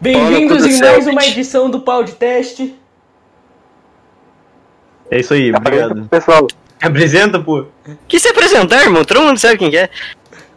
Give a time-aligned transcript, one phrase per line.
[0.00, 2.74] Bem-vindos em mais uma edição do Pau de Teste.
[5.10, 6.06] É isso aí, obrigado.
[6.08, 6.46] Pessoal,
[6.80, 7.66] Apresenta, pô.
[8.06, 9.04] Que se apresentar, irmão?
[9.04, 9.90] Todo mundo sabe quem que é.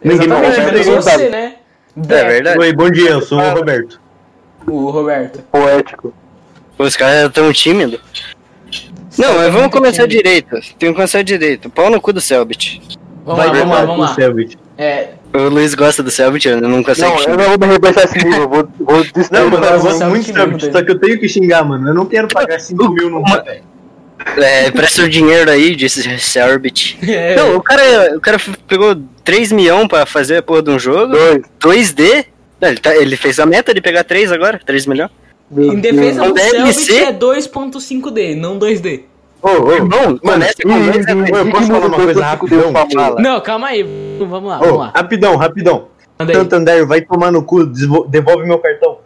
[0.02, 1.00] Ninguém menos apresentar.
[1.18, 1.56] você, né?
[1.96, 2.58] É verdade.
[2.58, 4.00] Oi, bom dia, eu sou o Roberto.
[4.66, 5.42] O Roberto.
[5.50, 6.14] poético.
[6.78, 8.00] Os caras tão tímidos.
[9.18, 10.22] Não, mas vamos começar tímido.
[10.22, 10.50] direito.
[10.78, 11.68] Tem que começar direito.
[11.68, 12.80] Pau no cu do Selbit.
[13.24, 14.14] Vamos lá, vamos lá, vamos lá.
[14.14, 14.58] Selbit.
[14.78, 17.36] É, O Luiz gosta do Selbit, eu não consigo Não, eu xingar.
[17.38, 20.32] não vou me rebaixar esse nível, vou, vou destruir Não, mano, eu gosto muito de
[20.32, 21.88] Selbit, só que eu tenho que xingar, mano.
[21.88, 23.62] Eu não quero pagar 5 mil num café.
[24.36, 26.98] É, presta o dinheiro aí, disse Selbit.
[27.10, 28.38] é, Não, o cara, o cara
[28.68, 31.14] pegou 3 milhões pra fazer a porra de um jogo.
[31.58, 31.90] dois.
[31.92, 32.26] 2D.
[32.60, 35.10] Não, Ele, tá- ele fez a meta de pegar 3 agora, 3 milhões.
[35.50, 39.02] Meu em defesa do Selbit é 2.5D, não 2D.
[39.42, 42.72] Ô, ô, Irmão, mano, essa conversa eu posso falar uma coisa rapidão?
[43.18, 43.82] Não, calma aí.
[44.18, 44.92] Vamos lá, vamos lá.
[44.94, 45.88] rapidão, rapidão.
[46.32, 48.98] Santander, vai tomar no cu, devolve meu cartão.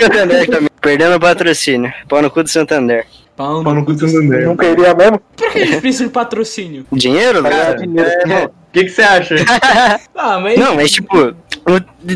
[0.00, 0.68] Santander também.
[0.80, 1.92] Perdendo o patrocínio.
[2.08, 3.06] Pau no cu do Santander.
[3.36, 4.46] Pau Pau no cu do Santander.
[4.46, 5.20] Nunca iria mesmo?
[5.36, 6.86] Por que a gente precisa de patrocínio?
[6.92, 7.74] Dinheiro, cara?
[7.74, 8.10] dinheiro.
[8.10, 9.34] É, O que você acha?
[10.14, 10.58] Ah, mas...
[10.58, 11.34] Não, mas tipo,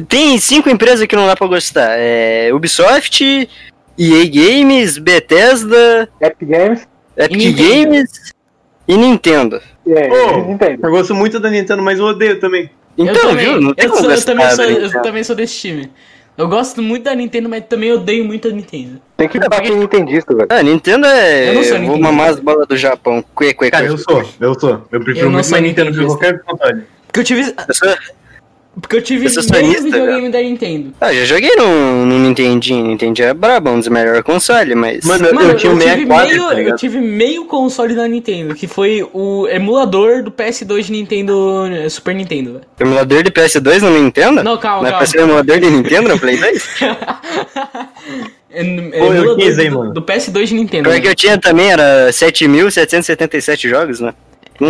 [0.09, 1.91] tem cinco empresas que não dá pra gostar.
[1.99, 3.49] É Ubisoft,
[3.99, 6.89] EA Games, Bethesda, Epic Games.
[7.17, 7.69] Epic E Nintendo.
[7.91, 8.11] Games
[8.89, 9.61] e Nintendo.
[9.87, 10.87] É, Nintendo.
[10.87, 12.71] Eu gosto muito da Nintendo, mas eu odeio também.
[12.97, 13.45] Eu Então, também.
[13.47, 13.61] viu?
[13.61, 15.91] Não tem eu, sou, eu também sou, eu também sou desse time.
[16.37, 19.01] Eu gosto muito da Nintendo, mas também odeio muito a Nintendo.
[19.19, 20.49] Tem que bater em Nintendista, velho.
[20.51, 21.51] Ah, Nintendo é.
[21.51, 22.01] Eu não sou vou Nintendo.
[22.03, 23.23] mamar as bolas do Japão.
[23.35, 24.87] Cue, cue, Cara, eu sou, eu sou.
[24.91, 26.83] Eu prefiro Eu muito mais Nintendo que qualquer console.
[27.07, 27.95] Porque eu tive, Eu sou-
[28.81, 30.93] porque eu tive Eu meio sonista, videogame da Nintendo.
[31.01, 32.87] Ah, já joguei no, no Nintendinho.
[32.87, 35.05] Nintendinho é brabo, um dos melhores consoles, mas.
[35.05, 38.09] Mano, eu- Mano, eu tinha um tive 64, meio, tá eu tive meio console da
[38.09, 42.65] Nintendo, que foi o emulador do PS2 de Nintendo, Super Nintendo, velho.
[42.81, 44.43] Emulador de PS2 no Nintendo?
[44.43, 44.99] Não, calma, Não é calma.
[44.99, 46.69] pra ser emulador de Nintendo no Play 2?
[48.55, 49.93] É, é Pô, eu quis, hein, do, mano.
[49.95, 50.87] do PS2 de Nintendo.
[50.91, 54.13] Pior que eu tinha também era 7.777 jogos, né?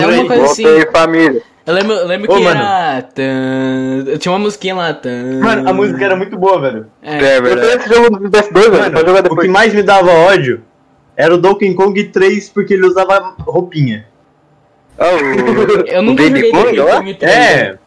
[0.01, 0.63] É uma coisa assim.
[0.65, 1.43] Voltei, família.
[1.65, 2.61] Eu lembro, eu lembro Ô, que mano.
[2.61, 3.03] era.
[3.03, 4.93] tan- Eu tinha uma musiquinha lá.
[4.95, 6.87] tan- Mano, a música era muito boa, velho.
[7.01, 7.13] É.
[7.13, 7.83] É Eu tenho verdade.
[7.85, 10.63] esse jogo do PS2, velho, pra jogar Mano, o que mais me dava ódio
[11.17, 14.07] era o Donkey Kong 3 porque ele usava roupinha.
[14.99, 15.87] Ah, o...
[15.87, 16.97] Eu o nunca Baby joguei Kong Donkey lá?
[16.97, 17.79] Kong 3, É,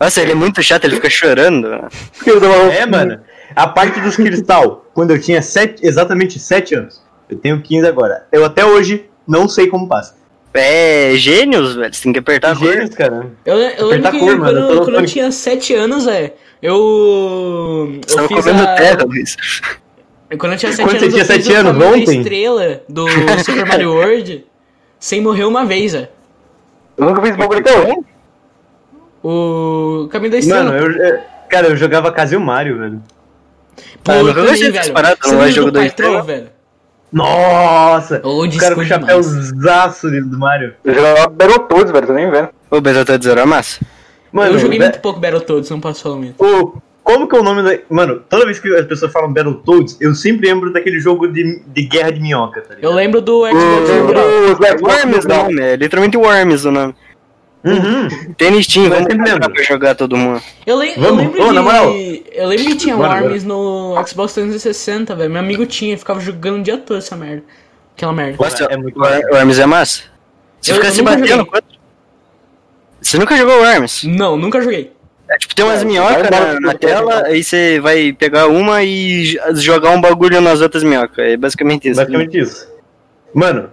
[0.00, 1.68] Nossa, ele é muito chato, ele fica chorando.
[2.26, 3.20] Eu é, mano.
[3.54, 7.02] A parte dos cristal, quando eu tinha sete, exatamente 7 anos.
[7.28, 8.26] Eu tenho 15 agora.
[8.32, 10.14] Eu até hoje não sei como passa.
[10.54, 11.94] É gênios, velho.
[11.94, 12.68] Você tem que apertar a cor.
[12.72, 13.30] Gênios, cara.
[13.44, 16.34] Eu, eu lembro que cor, mano, quando, eu tô quando eu tinha 7 anos, é.
[16.62, 17.98] Eu.
[18.06, 18.74] Você Eu tava fiz comendo a.
[18.74, 19.36] terra, Luiz.
[20.38, 22.18] Quando eu tinha 7 Quando anos, você tinha eu fiz o anos, da ontem?
[22.20, 23.06] estrela do
[23.44, 24.46] Super Mario World
[24.98, 26.10] sem morrer uma vez, é.
[26.96, 27.96] Eu nunca fiz bagulho até hoje.
[29.24, 30.64] O caminho da estrela.
[30.64, 33.02] Mano, eu, eu- cara, eu jogava Casil Mario, velho.
[34.04, 34.92] Pô, Ah, eu também, velho.
[34.92, 36.22] paradas, Você não lembra jogo do da Patrol, estrela?
[36.22, 36.48] velho?
[37.12, 38.20] Nossa!
[38.24, 40.74] Old o cara com chapéuzaço do Mario.
[40.84, 42.48] Eu jogava Battletoads, velho, tô nem vendo.
[42.70, 43.80] O Battletoads era massa.
[44.32, 46.42] Mano, eu joguei muito pouco Battletoads, não posso falar muito.
[46.42, 47.76] o- como que é o nome da.
[47.90, 51.82] Mano, toda vez que as pessoas falam Battletoads, eu sempre lembro daquele jogo de, de
[51.82, 52.90] guerra de minhoca, tá ligado?
[52.90, 53.90] Eu lembro do Xbox
[54.56, 55.44] Xbox Worms o Natural.
[55.44, 56.94] nome, é literalmente Worms o nome.
[57.64, 58.08] Uhum.
[58.62, 59.50] Steam, Mas vamos lembro.
[59.52, 60.42] pra jogar todo mundo.
[60.66, 61.18] Eu, eu Vamos?
[61.22, 61.52] lembro Ô, que.
[61.52, 61.92] na moral.
[62.32, 65.30] Eu lembro que tinha Bora, Worms no Xbox 360, velho.
[65.30, 67.44] Meu amigo tinha, ficava jogando o dia todo essa merda.
[67.96, 68.36] Aquela merda.
[68.42, 69.02] Nossa, é muito o
[69.34, 70.02] Worms é massa.
[70.60, 71.64] Você Eu- fica eu se nunca batendo quanto?
[73.00, 74.04] Você nunca jogou Worms?
[74.04, 74.92] Não, nunca joguei.
[75.30, 79.38] É, tipo, tem umas É, minhocas na, na tela, aí você vai pegar uma e
[79.54, 81.18] jogar um bagulho nas outras minhocas.
[81.24, 82.00] É basicamente isso.
[82.00, 82.68] Basicamente isso.
[83.32, 83.70] Mano,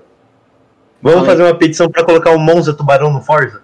[1.02, 3.62] vamos fazer uma petição pra colocar o Monza Tubarão no Forza?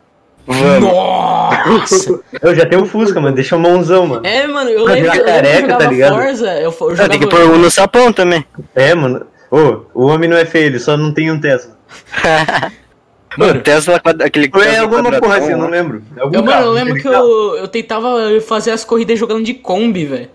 [0.47, 0.91] Vamos.
[0.91, 2.19] Nossa!
[2.41, 3.35] Eu já tenho o Fusca, mano.
[3.35, 4.25] Deixa o mãozão, mano.
[4.25, 6.15] é, mano, eu lembro, eu eu careca, jogava tá ligado?
[6.15, 7.09] Forza, eu, eu Ah, jogava...
[7.09, 8.45] tem que pôr um no sapão também.
[8.75, 9.25] É, mano.
[9.49, 11.75] Ô, o homem não é feio, ele só não tem um Tesla.
[13.37, 16.01] Mano, o Tesla, aquele Ou é Tesla alguma quadradão, porra assim, eu não lembro.
[16.15, 18.17] É algum eu, mano, carro, eu lembro que eu, eu tentava
[18.47, 20.29] fazer as corridas jogando de Kombi, velho.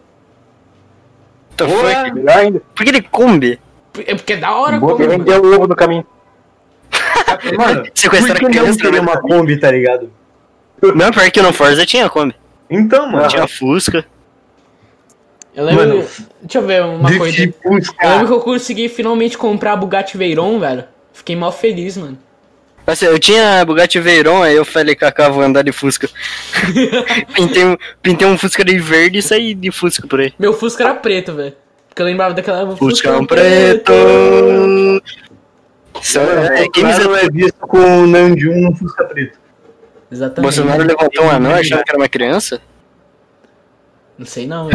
[1.56, 3.58] Por que ele combi?
[4.06, 5.24] É porque é da hora Kombi, mano.
[5.24, 6.04] vendeu o ovo no caminho.
[7.56, 9.00] Mano, Sequestrar por que não criança, teria né?
[9.00, 10.10] uma Kombi, tá ligado?
[10.94, 12.34] Não, pior que no Forza tinha Kombi.
[12.68, 13.28] Então, mano.
[13.28, 14.04] Tinha Fusca.
[15.54, 15.88] Eu lembro...
[15.88, 16.06] Mano,
[16.40, 17.36] deixa eu ver uma coisa.
[17.36, 18.26] Drift Eu lembro Fusca.
[18.26, 20.84] que eu consegui finalmente comprar a Bugatti Veyron, velho.
[21.12, 22.16] Fiquei mal feliz, mano.
[22.86, 26.08] Nossa, eu tinha Bugatti Veyron, aí eu falei, Kaká, vou andar de Fusca.
[27.34, 30.32] pintei, um, pintei um Fusca de verde e saí de Fusca por aí.
[30.38, 31.54] Meu Fusca era preto, velho.
[31.88, 32.76] Porque eu lembrava daquela...
[32.76, 33.92] Fuscão preto.
[36.02, 39.38] Só, é, quem me Bolsonaro é visto com o Nandium no Fusca preto.
[40.10, 40.42] Exatamente.
[40.42, 42.60] Bolsonaro levantou um anão achando que era uma criança?
[44.18, 44.68] Não sei não.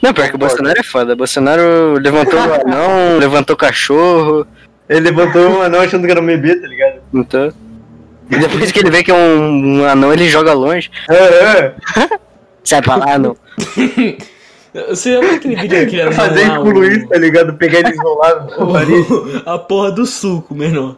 [0.00, 1.14] Não, pior que o Bolsonaro é foda.
[1.14, 4.46] Bolsonaro levantou o anão, levantou o cachorro.
[4.88, 7.00] Ele levantou um anão achando que era um bebê, tá ligado?
[7.12, 7.52] Então.
[8.30, 10.90] E depois que ele vê que é um, um anão, ele joga longe.
[11.08, 11.74] É, é.
[12.64, 13.36] Sai pra lá, não.
[14.88, 17.54] Você lembra aquele vídeo que ele era Fazer com o Luiz, tá ligado?
[17.54, 19.42] Pegar ele isolado no.
[19.44, 20.96] A porra do suco, menor.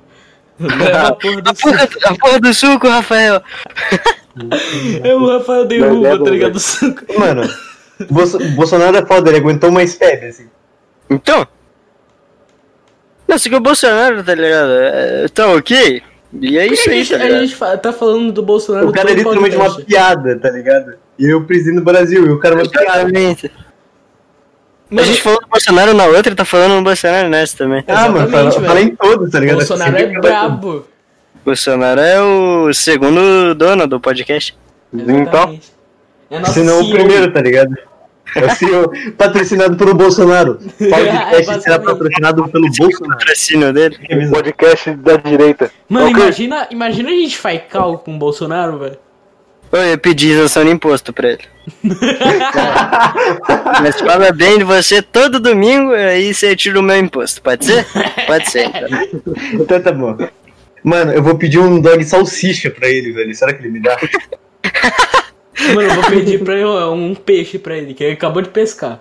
[0.61, 1.99] Leva a porra do A porra, suco.
[2.05, 3.43] a porra do suco, Rafael.
[5.03, 6.57] É o Rafael derruba, Leva, tá ligado?
[6.57, 7.03] O suco.
[7.19, 7.43] Mano,
[8.55, 10.49] Bolsonaro é foda, ele aguentou mais febre, assim.
[11.11, 11.47] Então.
[13.27, 14.71] Não, se que o Bolsonaro, tá ligado?
[14.71, 16.03] É, tá ok.
[16.41, 19.11] E é isso a aí, gente, tá a gente tá falando do Bolsonaro O cara
[19.11, 20.95] é literalmente uma piada, tá ligado?
[21.19, 23.03] E eu presidente do Brasil, e o cara é uma piada.
[23.03, 23.51] Exatamente.
[24.91, 27.83] A Mano, gente falou do Bolsonaro na outra e tá falando do Bolsonaro nessa também.
[27.89, 29.57] Ah, mano, fala, em todos, tá ligado?
[29.57, 30.87] Bolsonaro é brabo.
[31.45, 34.57] Bolsonaro é o segundo dono do podcast.
[34.93, 35.73] Então, Exatamente.
[36.31, 37.75] É nosso Se não o primeiro, tá ligado?
[38.37, 40.59] É o CEO patrocinado pelo Bolsonaro.
[40.81, 41.85] O É, podcast será basicamente.
[41.87, 43.19] patrocinado pelo Bolsonaro.
[43.19, 43.99] Patrocínio dele.
[44.27, 45.71] o podcast da direita.
[45.89, 46.23] Mano, Ok.
[46.23, 48.99] imagina, imagina a gente faz cal com o Bolsonaro, velho.
[49.75, 51.43] Eu ia pedir isenção de imposto pra ele.
[53.83, 57.43] Mas fala bem de você todo domingo, aí você tira o meu imposto.
[57.43, 57.85] Pode ser?
[58.25, 58.69] Pode ser.
[58.69, 59.35] então.
[59.55, 60.17] Então tá bom.
[60.85, 63.35] Mano, eu vou pedir um dog salsicha pra ele, velho.
[63.35, 63.99] Será que ele me dá?
[65.75, 69.01] Mano, eu vou pedir pra ele um peixe pra ele, que ele acabou de pescar.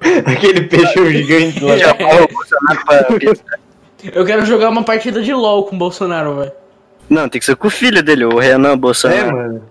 [0.00, 1.74] Aquele peixe gigante lá.
[4.12, 6.52] Eu quero jogar uma partida de LOL com o Bolsonaro, velho.
[7.08, 9.32] Não, tem que ser com o filho dele, o Renan É, Bolsonaro.
[9.36, 9.62] mano.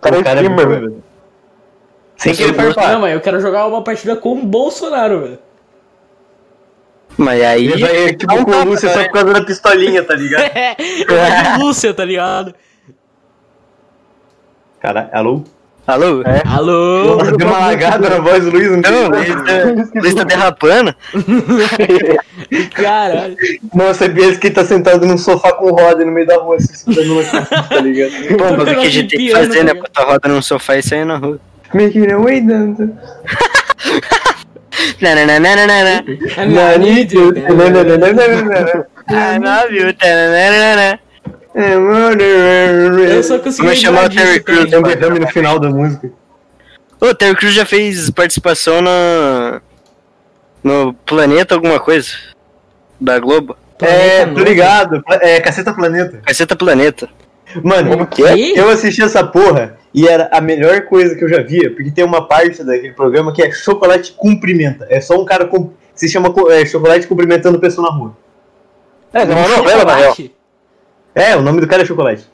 [0.00, 1.02] Cara, o é cara é velho.
[2.16, 2.98] Sem querer sou- Não, farpar.
[3.00, 5.38] mas eu quero jogar uma partida com o Bolsonaro, velho.
[7.16, 7.66] Mas aí.
[7.66, 10.42] Ele vai, tipo, Não com o Lúcio só por causa da pistolinha, tá ligado?
[10.54, 12.54] É, de Lúcia, tá ligado?
[14.80, 15.44] Caralho, alô?
[15.86, 16.22] Alô?
[16.22, 16.42] É.
[16.46, 17.16] Alô?
[17.36, 20.94] Deu uma lagada na voz do Luiz, não Luiz tá, tá derrapando.
[22.72, 23.36] Caralho.
[23.74, 26.72] Nossa, é esse que tá sentado num sofá com roda no meio da rua, se
[26.72, 28.12] escutando uma coisa, tá ligado?
[28.38, 29.74] Bom, mas o que a gente tem que fazer, né?
[29.74, 31.38] Botar roda num sofá e sair na rua.
[31.74, 32.74] Making a way down.
[35.00, 36.04] Nananana.
[36.38, 37.32] I need you.
[39.08, 39.94] I love you.
[41.54, 44.70] Eu só consegui Vamos chamar o Terry Crews.
[44.70, 46.10] Tem um no final da música.
[47.00, 49.60] Ô, Terry Crews já fez participação no.
[50.62, 52.08] No Planeta alguma coisa.
[53.00, 53.56] Da Globo.
[53.80, 54.44] É, Planeta tô Novo.
[54.44, 55.04] ligado.
[55.20, 56.20] É Caceta Planeta.
[56.24, 57.08] Caceta Planeta.
[57.62, 58.58] Mano, que é?
[58.58, 62.04] Eu assisti essa porra e era a melhor coisa que eu já via, porque tem
[62.04, 64.86] uma parte daquele programa que é chocolate cumprimenta.
[64.90, 68.16] É só um cara com, que se chama é, chocolate cumprimentando pessoa na rua.
[69.12, 70.16] É, é uma novela, na real.
[71.14, 72.24] É, o nome do cara é chocolate.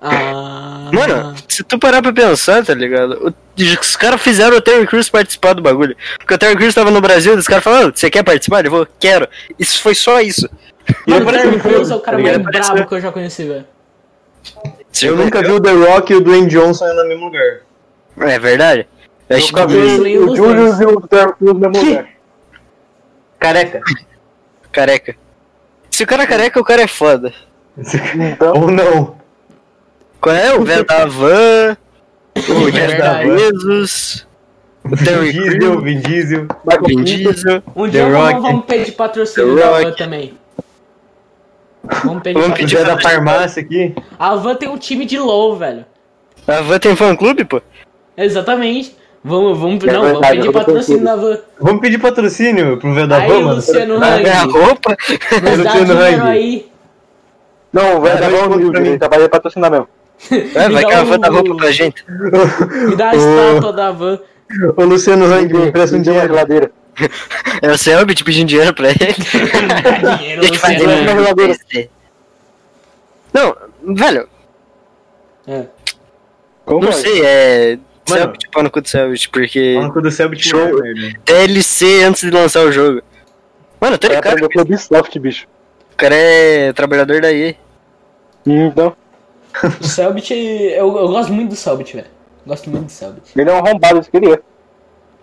[0.00, 0.90] Ah.
[0.92, 3.34] Mano, se tu parar pra pensar, tá ligado?
[3.80, 5.96] Os caras fizeram o Terry Crews participar do bagulho.
[6.18, 8.60] Porque o Terry Crews tava no Brasil, os caras falaram, você quer participar?
[8.60, 9.28] Ele falou, quero.
[9.58, 10.48] Isso foi só isso.
[11.06, 13.64] E Mano, o Terry Crews é o cara mais brabo que eu já conheci, velho.
[15.02, 17.60] Eu nunca vi o The Rock e o Dwayne Johnson no mesmo lugar.
[18.20, 18.86] É verdade?
[19.28, 20.18] Eu acho Nunca que vi.
[20.18, 22.08] o Julius e o Terry Crews no mesmo lugar.
[23.38, 23.80] Careca.
[24.70, 25.16] careca.
[25.90, 27.32] Se o cara é careca, o cara é foda.
[27.78, 29.16] Então, Ou não.
[30.20, 30.54] Qual é?
[30.54, 31.76] O velho da van,
[32.36, 32.70] o.
[33.26, 34.26] Bezos,
[34.84, 36.46] o Vin Terry Diesel, Vin Diesel.
[36.64, 37.62] Michael Vin Diesel.
[37.74, 38.42] Um dia The vamos, Rock.
[38.42, 39.70] vamos pedir patrocínio da.
[39.70, 40.34] Van também.
[42.04, 43.94] Vamos pedir Vamos dia da farmácia aqui.
[44.18, 45.84] A Van tem um time de LOL, velho.
[46.46, 47.60] A van tem fã clube, pô?
[48.16, 48.96] Exatamente.
[49.22, 51.38] Vamos, vamos, É não, vamos verdade, pedir eu tô patrocínio da Van.
[51.60, 53.54] Vamos pedir patrocínio pro velho da Aí, van, mano.
[53.56, 54.52] Luciano Vai ganhar Hang.
[54.52, 54.96] roupa?
[55.42, 56.20] Nos dá Luciano Hang.
[56.28, 56.68] aí.
[57.72, 58.98] Não, vai Dá dar um livro, pra mim.
[58.98, 59.88] trabalha pra patrocinar mesmo.
[60.30, 62.04] É, vai dá ganhar um- van da roupa pra gente.
[62.08, 64.18] Me dá a estátua da Van.
[64.76, 66.28] Ô Luciano Hang, me empresta um uma dinheiro.
[66.28, 66.70] geladeira.
[67.62, 68.98] É o Selbit pedindo dinheiro pra ele.
[70.18, 71.08] Dinheiro, Deixa eu fazer Hang.
[71.08, 71.56] geladeira.
[73.32, 73.56] Não,
[73.94, 74.28] velho,
[75.46, 75.66] É.
[76.64, 76.92] Como não é?
[76.92, 77.78] sei, é.
[78.06, 79.74] Selbit, pau no cu do Selbit, porque.
[79.78, 80.80] Fala com o do Selbit Show.
[80.82, 81.18] Merda.
[81.24, 83.02] DLC antes de lançar o jogo.
[83.80, 84.48] Mano, tá Vai ligado?
[84.50, 85.46] com o Ubisoft, bicho.
[85.96, 87.54] O cara é trabalhador da EA.
[88.44, 88.94] Então,
[89.80, 92.06] O Selbit, eu, eu gosto muito do Selbit, velho.
[92.46, 93.32] Gosto muito do Selbit.
[93.34, 94.38] ele é um arrombado, isso que é.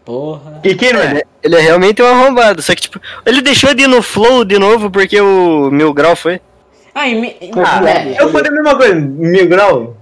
[0.03, 0.59] Porra.
[0.63, 1.11] E quem não é?
[1.11, 4.43] Ele, ele é realmente um arrombado, só que tipo, ele deixou de ir no Flow
[4.43, 6.41] de novo porque o Mil Grau foi.
[6.93, 7.35] Ah, e me...
[7.63, 8.95] Ah, velho, eu falei a mesma coisa.
[8.95, 9.97] Mil grau.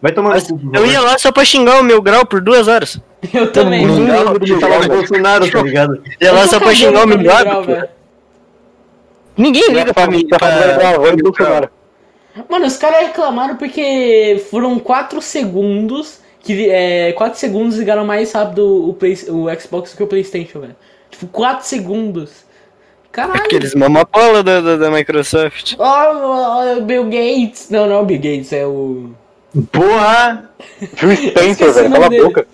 [0.00, 0.58] Vai tomar Mas cu.
[0.74, 2.98] eu ia lá só pra xingar o Mil Grau por duas horas.
[3.32, 3.86] eu também.
[3.86, 6.02] Não Mil lembro de falar do Bolsonaro, tá ligado?
[6.20, 7.64] Ia lá Eu só pra xingar o Mil Grau.
[9.38, 10.26] Ninguém liga pra mim.
[10.26, 10.50] Tá Pra...
[10.50, 11.70] da.
[12.48, 18.88] Mano, os caras reclamaram porque foram 4 segundos que é, 4 segundos ligaram mais rápido
[18.88, 20.76] o, Play, o Xbox que o Playstation, velho.
[21.10, 22.46] Tipo, 4 segundos.
[23.10, 23.40] Caralho.
[23.40, 25.74] Aqueles mamapola da, da, da Microsoft.
[25.78, 27.68] Oh, oh, Bill Gates.
[27.70, 29.10] Não, não é o Bill Gates, é o.
[29.72, 30.50] Porra!
[30.94, 31.90] Phil Spencer, o velho.
[31.90, 32.46] Cala a boca.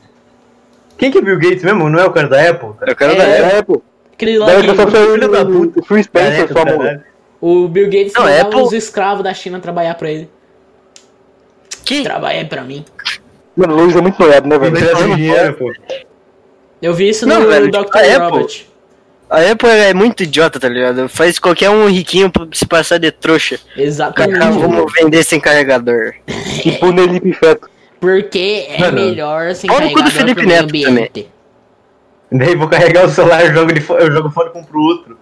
[0.96, 1.88] Quem que é Bill Gates mesmo?
[1.88, 2.72] Não é o cara da Apple?
[2.78, 2.92] Cara?
[2.92, 3.58] Eu quero É.
[3.58, 3.82] É, pô.
[4.14, 5.80] Aquele lá que, é filho da o puta.
[5.80, 7.02] o Phil Spencer, sua caralho.
[7.40, 10.30] o Bill Gates Não, mandava Apple- os escravos da China trabalhar pra ele.
[11.84, 12.02] Que?
[12.02, 12.84] Trabalha pra mim.
[13.56, 14.74] Mano, o Luiz é muito noiado, né, velho?
[15.12, 15.72] o dinheiro, pô.
[16.80, 17.76] Eu vi isso Não, no velho, Dr.
[17.76, 18.66] a Apple- Robert.
[19.30, 21.08] A Apple é muito idiota, tá ligado?
[21.08, 23.58] Faz qualquer um riquinho pra se passar de trouxa.
[23.76, 24.38] Exatamente.
[24.38, 26.14] Cacá, vamos vender sem carregador.
[26.62, 27.68] Tipo o Nelipe Feto.
[27.98, 31.28] Porque é Mano, melhor sem do carregador Felipe pro meio Neto ambiente.
[32.36, 35.16] Daí vou carregar o celular, eu jogo, ele fo- eu jogo fora e compro outro.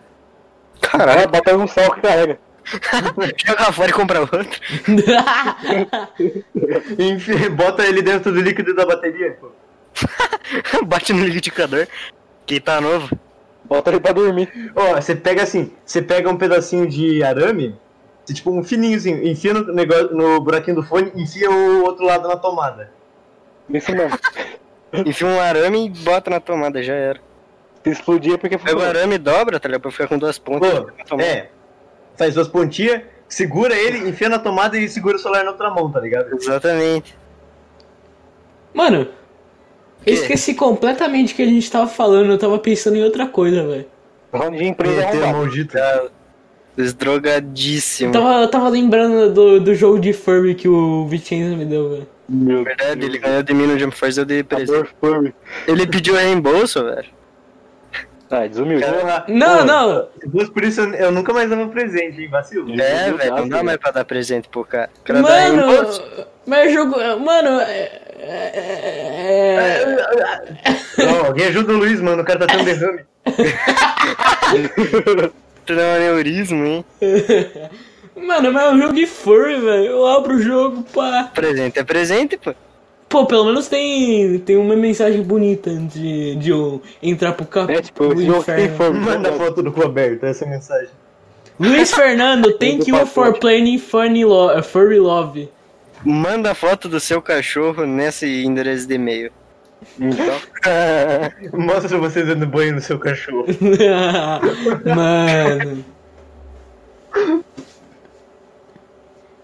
[0.81, 2.39] Caralho, bota um sal que carrega.
[3.45, 4.39] Joga fora e compra outro.
[6.99, 9.51] Enfim, bota ele dentro do líquido da bateria, pô.
[10.87, 11.87] Bate no liquidificador.
[12.47, 13.09] Que tá novo.
[13.65, 14.73] Bota ele pra dormir.
[14.75, 17.77] Ó, você pega assim, você pega um pedacinho de arame,
[18.25, 22.05] você, tipo um fininho assim, enfia no, negócio, no buraquinho do fone, enfia o outro
[22.05, 22.91] lado na tomada.
[23.71, 24.19] Isso mesmo.
[24.93, 27.21] Enfia um arame e bota na tomada, já era.
[27.83, 28.89] Se explodir é porque Pega o foi.
[28.89, 29.83] arame e dobra, tá ligado?
[29.83, 30.71] Pra ficar com duas pontas.
[30.71, 31.29] Pô, na tomada.
[31.29, 31.51] é,
[32.17, 35.91] faz duas pontinhas, segura ele, enfia na tomada e segura o celular na outra mão,
[35.91, 36.35] tá ligado?
[36.35, 37.17] Exatamente.
[38.75, 39.09] Mano, eu
[40.05, 40.11] Que?
[40.13, 43.87] esqueci completamente o que a gente tava falando, eu tava pensando em outra coisa, velho.
[44.33, 45.33] Round de empresa arrombado.
[45.39, 45.77] maldito.
[46.77, 48.09] Desdrogadíssimo.
[48.09, 51.91] Eu tava, eu tava lembrando do, do jogo de Furby que o Vicenzo me deu,
[51.91, 52.09] velho.
[52.29, 54.95] Meu Verdade, ele ganhou de mim no Jump Force, eu dei presente.
[55.67, 57.09] Ele pediu reembolso, velho.
[58.31, 58.83] Ah, desumilde.
[59.29, 60.09] Não, pô, não.
[60.55, 62.73] Por isso, eu, nunca mais dava presente, hein, vacilo.
[62.81, 64.89] É, velho, não Deus, dá mais pra dar presente pro cara.
[65.01, 66.01] O cara dá reembolso.
[66.01, 66.97] Mano, mas jogo.
[67.21, 68.01] Mano, é.
[68.19, 69.97] é-
[70.97, 73.01] é- Não, alguém ajuda o Luiz, mano, o cara tá tendo derrame.
[75.71, 76.85] Um aneurisma, hein?
[78.17, 79.85] Mano, mas é um jogo de furry, velho.
[79.85, 81.31] Eu abro o jogo, pá.
[81.35, 82.55] Presente é presente, pô.
[83.09, 87.73] Pô, pelo menos tem, tem uma mensagem bonita antes de, de eu entrar pro campo.
[87.73, 88.71] É, tipo, esse jogo tem.
[88.71, 88.99] Furry.
[88.99, 90.89] Manda foto do cu aberto, essa é a mensagem.
[91.61, 95.49] Luiz Fernando, thank you for playing funny lo uh, Furry Love.
[96.05, 99.31] Manda foto do seu cachorro nesse endereço de e-mail.
[100.01, 100.41] Então,
[101.53, 103.47] Mostra você dando banho no seu cachorro.
[104.85, 105.85] Mano.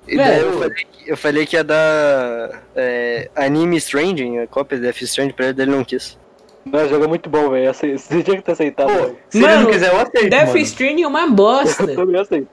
[0.08, 0.46] Daí Velho.
[0.46, 5.02] eu falei, que- eu falei que ia dar é, anime Stranding, a cópia de Death
[5.02, 6.18] Stranding pra ele, ele não quis.
[6.64, 7.72] não, o jogo é muito bom, velho.
[7.74, 8.88] Você tinha que ter aceitado.
[8.88, 10.58] Pô, se ele Mano, não quiser, eu aceito, Death mano.
[10.58, 11.82] Stranding é uma bosta.
[11.90, 12.48] Eu também aceito.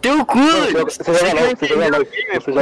[0.00, 0.38] Teu cu!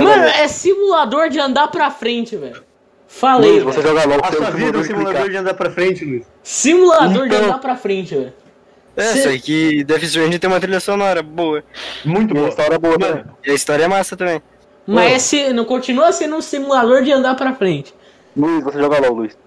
[0.02, 2.62] Mano, é simulador de andar pra frente, velho.
[3.06, 4.18] Falei, Luiz, você joga LOL.
[4.22, 6.26] A sua vida é um de simulador de andar pra frente, Luiz.
[6.42, 7.46] Simulador de Então.
[7.46, 8.32] andar pra frente, velho.
[8.98, 11.62] É, Cê- só que Death Stranding tem uma trilha sonora boa.
[12.04, 12.48] Muito E a bom.
[12.48, 13.08] história é boa, né?
[13.08, 14.42] Mano, E a história é massa também.
[14.86, 17.94] Mas é se- não continua sendo um simulador de andar pra frente.
[18.36, 19.38] Luiz, você joga LOL, Luiz.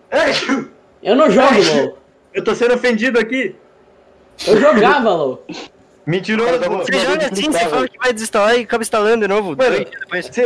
[1.04, 1.98] Eu não jogo, LOL.
[2.34, 3.56] Eu tô sendo ofendido aqui.
[4.48, 5.46] Eu jogava, LOL.
[6.06, 6.58] Mentiroso.
[6.60, 9.56] Você joga assim, você fala que vai desinstalar e acaba instalando de novo.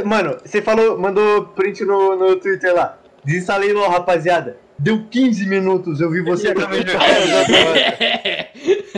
[0.04, 2.98] Mano, você falou, mandou print no, no Twitter lá.
[3.24, 4.58] Desinstalei LOL, rapaziada.
[4.78, 6.50] Deu 15 minutos, eu vi você.
[6.50, 6.56] Eu.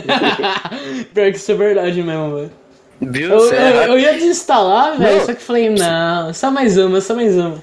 [1.14, 2.50] Pior que isso é verdade mesmo, velho.
[3.00, 3.30] Viu?
[3.30, 7.14] Eu, é eu, eu ia desinstalar, velho, só que falei, não, só mais uma, só
[7.14, 7.62] mais uma.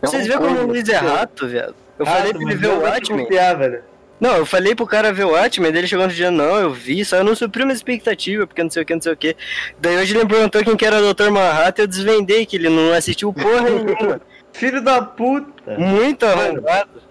[0.00, 1.74] Vocês viram como o Luiz é rato, viado?
[1.98, 3.24] Eu falei pra ele ver o Watchmen.
[3.24, 3.82] Confiar, velho.
[4.18, 6.70] Não, eu falei pro cara ver o Watchmen, daí ele chegou no dia, não, eu
[6.70, 9.16] vi, só eu não supri uma expectativa, porque não sei o que, não sei o
[9.16, 9.36] que.
[9.80, 11.30] Daí hoje ele me perguntou quem que era o Dr.
[11.30, 14.20] Manhattan, eu desvendei que ele não assistiu porra nenhuma.
[14.52, 15.78] Filho da puta.
[15.78, 17.02] Muito arrombado.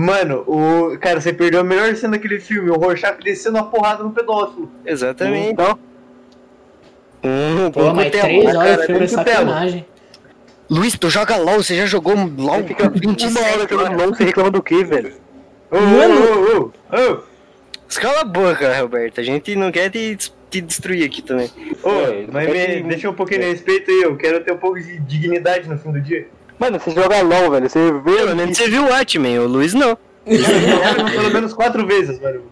[0.00, 0.96] Mano, o.
[0.98, 4.70] Cara, você perdeu a melhor cena daquele filme, o Rorschach descendo a porrada no pedófilo.
[4.86, 5.50] Exatamente.
[5.50, 5.76] Então,
[7.24, 9.84] Hum, Pô, mas três horas cara filme é.
[10.70, 13.96] Luiz, tu joga LOL, você já jogou LOL fica uma hora 27 jogando.
[13.98, 15.12] LOL, você reclama do quê, velho?
[15.68, 16.14] Ô, Mano.
[16.14, 17.18] ô, ô, ô,
[17.96, 20.16] Cala a boca, Roberto, a gente não quer te,
[20.48, 21.50] te destruir aqui também.
[21.82, 21.90] ô.
[21.90, 25.00] É, mas me, deixa um pouquinho de respeito aí, eu quero ter um pouco de
[25.00, 26.28] dignidade no fim do dia.
[26.58, 27.68] Mano, você joga LOL, velho.
[27.68, 28.16] Você vê.
[28.16, 29.96] Pelo menos você viu o Watchmen, o Luiz não.
[30.26, 32.42] Pelo menos quatro vezes, mano.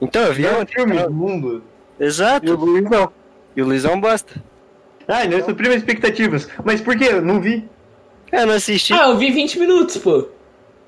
[0.00, 0.72] Então, eu vi Pior ontem.
[0.74, 1.62] filme do mundo.
[1.98, 2.54] E o Exato.
[2.54, 3.10] Luiz não.
[3.56, 4.40] E o Luiz é um bosta.
[5.06, 6.48] Ah, não suprime expectativas.
[6.64, 7.08] Mas por quê?
[7.10, 7.68] Eu não vi.
[8.30, 8.92] Eu não assisti.
[8.92, 10.28] Ah, eu vi 20 minutos, pô.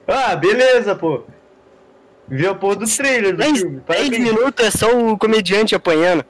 [0.07, 1.23] Ah, beleza, pô.
[2.29, 3.81] Vi a porra do trailer do 10, filme.
[3.81, 4.19] 10 Parabéns.
[4.23, 6.25] minutos é só o comediante apanhando.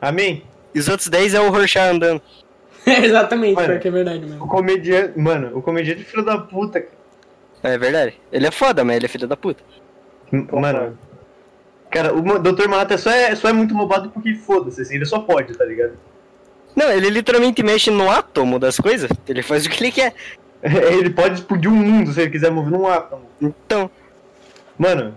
[0.00, 0.42] Amém?
[0.74, 2.20] E os outros 10 é o Rorschach andando.
[3.04, 3.68] Exatamente, Mano.
[3.68, 4.48] pior que é verdade O mesmo.
[4.48, 5.18] comediante.
[5.18, 6.84] Mano, o comediante é filho da puta.
[7.62, 8.20] É verdade.
[8.30, 9.62] Ele é foda, mas ele é filho da puta.
[10.52, 10.96] Mano.
[11.90, 12.68] Cara, o Dr.
[12.68, 15.94] Manhattan só é, só é muito roubado porque foda-se, assim, ele só pode, tá ligado?
[16.74, 19.10] Não, ele literalmente mexe no átomo das coisas.
[19.26, 20.14] Ele faz o que ele quer.
[20.62, 23.22] Ele pode explodir um mundo se ele quiser mover num átomo.
[23.40, 23.90] Então,
[24.76, 25.16] Mano,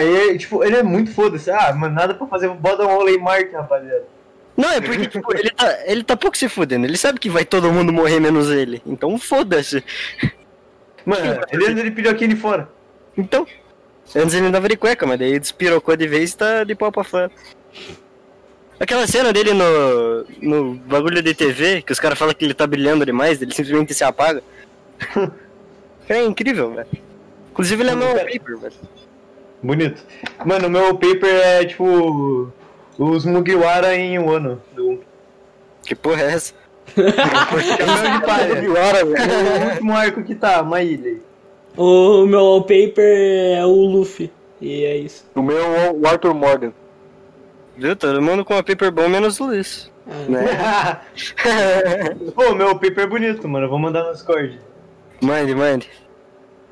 [0.00, 1.50] ele, tipo, ele é muito foda-se.
[1.50, 4.04] Ah, mano, nada pra fazer, bota um rolê em Marte, rapaziada.
[4.56, 6.86] Não é porque, tipo, ele tá, ele tá pouco se fudendo.
[6.86, 8.80] Ele sabe que vai todo mundo morrer menos ele.
[8.86, 9.84] Então foda-se.
[11.04, 12.68] Mano, ele anda de pilhoquinho de fora.
[13.16, 13.46] Então.
[14.14, 17.04] Antes ele andava de cueca, mas daí despirocou de vez e tá de pau pra
[17.04, 17.30] fora.
[18.78, 22.66] Aquela cena dele no, no bagulho de TV, que os caras falam que ele tá
[22.66, 24.42] brilhando demais, ele simplesmente se apaga.
[26.08, 26.88] é incrível, velho.
[27.50, 28.74] Inclusive ele é meu paper, velho.
[29.62, 30.02] Bonito.
[30.44, 32.52] Mano, o meu paper é tipo.
[32.98, 34.60] Os Mugiwara em um ano.
[34.74, 35.00] Do...
[35.82, 36.54] Que porra é essa?
[36.94, 38.54] Chapéu de palha.
[38.54, 39.16] Mugiwara, velho.
[39.16, 41.10] o último arco que tá, uma ilha.
[41.10, 41.20] aí.
[41.76, 44.32] O meu wallpaper é o Luffy.
[44.60, 45.26] E é isso.
[45.34, 46.72] O meu é o Arthur Morgan.
[47.76, 47.94] Viu?
[47.94, 49.92] Todo mundo com uma paper bom, menos o Luiz.
[50.08, 51.00] Ah, Né?
[52.34, 53.66] Pô, meu paper é bonito, mano.
[53.66, 54.58] Eu vou mandar no Discord.
[55.20, 55.90] mande, mande.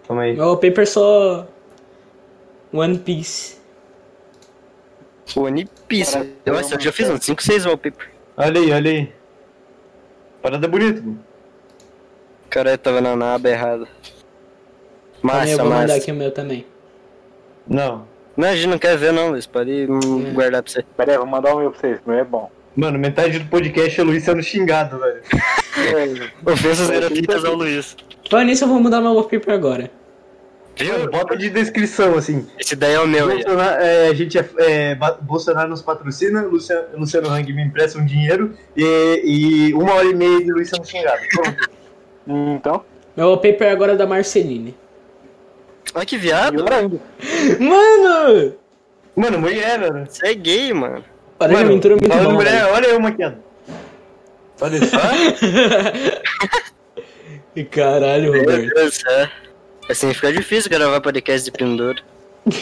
[0.08, 0.34] Calma aí.
[0.34, 1.46] Meu wallpaper é só.
[2.72, 3.53] One Piece.
[5.36, 6.12] One Piece.
[6.12, 8.10] Cara, Nossa, eu já fiz uns 5, 6 wallpaper.
[8.36, 9.12] Olha aí, olha aí.
[10.42, 11.02] Parada bonita,
[12.50, 13.86] cara tava na, na aba errada.
[13.86, 13.92] Também
[15.22, 15.96] eu Massa, vou mandar massa.
[15.96, 16.66] aqui o meu também.
[17.66, 18.06] Não.
[18.36, 19.46] Não, a gente não quer ver não, Luiz.
[19.46, 20.30] Pode hum, É.
[20.32, 20.84] guardar pra você.
[20.96, 21.98] Pera aí, vou mandar o meu pra vocês.
[22.04, 22.50] O meu é bom.
[22.76, 25.22] Mano, metade do podcast é o Luiz sendo xingado, velho.
[26.46, 27.96] Ofensas gratuitas ao Luiz.
[28.28, 29.90] Falando nisso, eu vou mudar meu wallpaper agora.
[30.82, 32.46] Mano, bota de descrição, assim.
[32.58, 33.28] Esse daí é o meu.
[33.28, 38.04] Bolsonaro, é, a gente é, é, Bolsonaro nos patrocina, Luciano, Luciano Hang me empresta um
[38.04, 41.20] dinheiro e, e uma hora e meia de Luiz sendo xingado.
[41.30, 41.74] Pronto.
[42.26, 42.82] Então,
[43.14, 44.74] Meu wallpaper agora é da Marceline.
[45.94, 46.64] Olha que viado.
[47.60, 48.54] Mano!
[49.14, 50.06] Mano, mulher, mano.
[50.08, 51.04] Você é gay, mano.
[51.38, 52.32] Olha a Mano, aventura muito bom.
[52.32, 52.72] mulher, velho.
[52.74, 53.36] olha eu maquiando.
[54.58, 54.96] Olha só.
[57.70, 58.72] Caralho, Meu Roberto.
[59.88, 62.00] Assim fica difícil gravar podcast de pendura.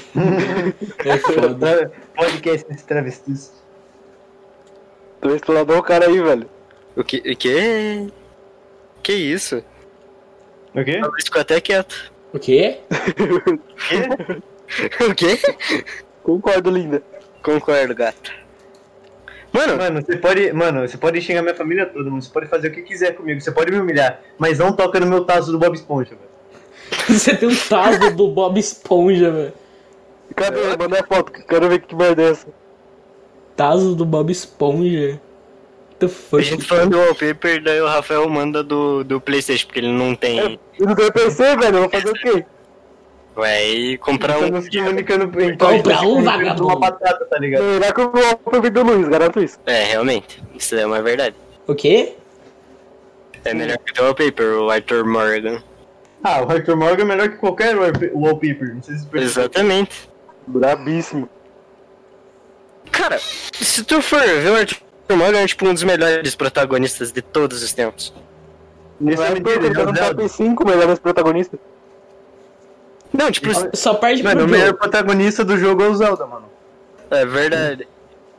[1.05, 1.91] É foda.
[2.15, 3.53] Podcast desse travestis.
[5.21, 6.49] Tô explorador o cara aí, velho.
[6.97, 7.19] O que?
[7.19, 8.09] O que?
[9.03, 9.63] Que isso?
[10.75, 11.01] O quê?
[11.01, 12.13] Luiz ficou até quieto.
[12.33, 12.81] O quê?
[15.01, 15.39] o quê?
[16.23, 17.03] Concordo, linda.
[17.43, 18.31] Concordo, gata.
[19.53, 20.53] Mano, Mano, você pode.
[20.53, 22.23] Mano, você pode xingar minha família toda, mano.
[22.23, 23.41] Você pode fazer o que quiser comigo.
[23.41, 24.21] Você pode me humilhar.
[24.39, 26.32] Mas não toca no meu taso do Bob Esponja, velho.
[27.09, 29.53] Você tem um taso do Bob Esponja, velho.
[30.35, 30.77] Cadê?
[30.79, 32.49] Manda a foto, que quero ver que merda é essa.
[33.57, 35.21] Taso do Bob Esponja.
[35.89, 36.43] What the a fuck?
[36.43, 40.59] gente falando do wallpaper, daí o Rafael manda do, do Playstation, porque ele não tem.
[40.79, 41.77] Eu não tenho PC, velho.
[41.77, 42.45] Eu vou fazer o quê?
[43.35, 44.45] Vai comprar um.
[44.45, 46.65] Estamos comunicando em Compra código, um, vagabundo.
[46.65, 47.63] Uma batata, tá ligado?
[47.63, 49.59] Será que eu vou pro vídeo do Luiz, garanto isso.
[49.65, 50.43] É, realmente.
[50.55, 51.35] Isso é uma verdade.
[51.67, 52.15] O quê?
[53.45, 55.63] É melhor que o wallpaper, o Arthur Morgan.
[56.25, 58.75] Ah, o Arthur Morgan é melhor que qualquer wallpa- wallpaper.
[58.75, 59.23] Não sei se você percebeu.
[59.45, 60.11] Exatamente.
[60.47, 61.29] Brabíssimo.
[62.91, 67.23] Cara, se tu for ver o Arthur Morgan, é tipo um dos melhores protagonistas de
[67.23, 68.13] todos os tempos.
[69.05, 71.59] Esse Não é é mentira, ele o no top 5 melhores protagonistas.
[73.13, 76.47] Não, tipo, Só perde Mano, pro o melhor protagonista do jogo é o Zelda, mano.
[77.11, 77.89] é verdade.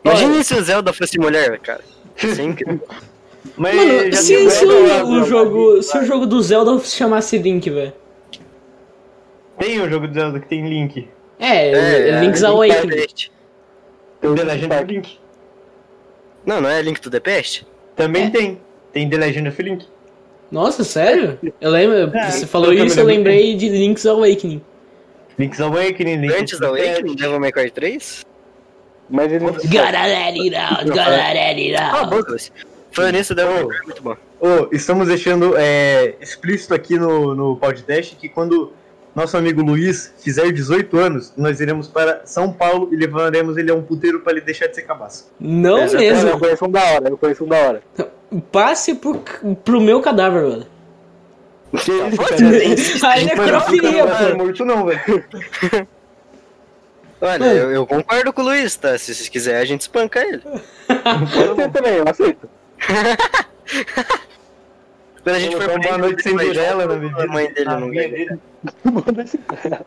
[0.04, 1.82] Imagina se o Zelda fosse mulher, cara.
[2.18, 2.88] Isso é incrível.
[3.58, 7.70] Mas Mano, se, se o, o jogo, se o jogo do Zelda se chamasse Link,
[7.70, 7.94] velho.
[9.60, 11.08] Tem um jogo do Zelda que tem Link.
[11.40, 12.90] É, É, Link's Link Awakening.
[12.90, 13.32] the Past.
[14.22, 15.20] Tem The o Legend of Link.
[16.46, 17.66] Não, não é Link to the Past?
[17.96, 18.30] Também É.
[18.30, 18.62] tem.
[18.92, 19.86] Tem The Legend of Link.
[20.52, 21.38] Nossa, sério?
[21.60, 24.62] Eu lembro, É, você falou isso, eu lembrei de Link's Awakening.
[25.38, 28.24] Link's Awakening, Link Antes da Awakening, Devil May Cry 3?
[29.10, 32.10] Mas ele não Gotta let it out, gotta let it Ah, out.
[32.16, 32.36] boca.
[32.94, 33.74] Falando nisso, Oh.
[33.74, 34.16] É muito bom.
[34.40, 38.72] Ô, estamos deixando é, explícito aqui no, no podcast que quando
[39.16, 43.76] nosso amigo Luiz fizer 18 anos, nós iremos para São Paulo e levaremos ele a
[43.76, 45.32] um puteiro para ele deixar de ser cabaço.
[45.40, 45.80] Não.
[45.80, 46.40] Eu mesmo.
[46.40, 47.84] conheço um da hora, eu conheço um da hora.
[48.52, 49.24] Passe pro,
[49.64, 50.66] pro meu cadáver, mano.
[51.78, 53.06] Que Pode ser.
[53.08, 54.38] Aí é Mano, necrofilia, não vai ser pô.
[54.38, 55.26] morto não, velho.
[57.22, 58.98] Olha, eu, eu concordo com o Luiz, tá?
[58.98, 60.44] Se vocês quiserem, a gente espanca ele.
[61.48, 62.50] Eu tenho também, eu aceito.
[65.24, 67.24] Quando a gente Colocar uma noite sem Cinderela na bebida.
[67.24, 67.90] a mãe dele não
[69.48, 69.86] cara.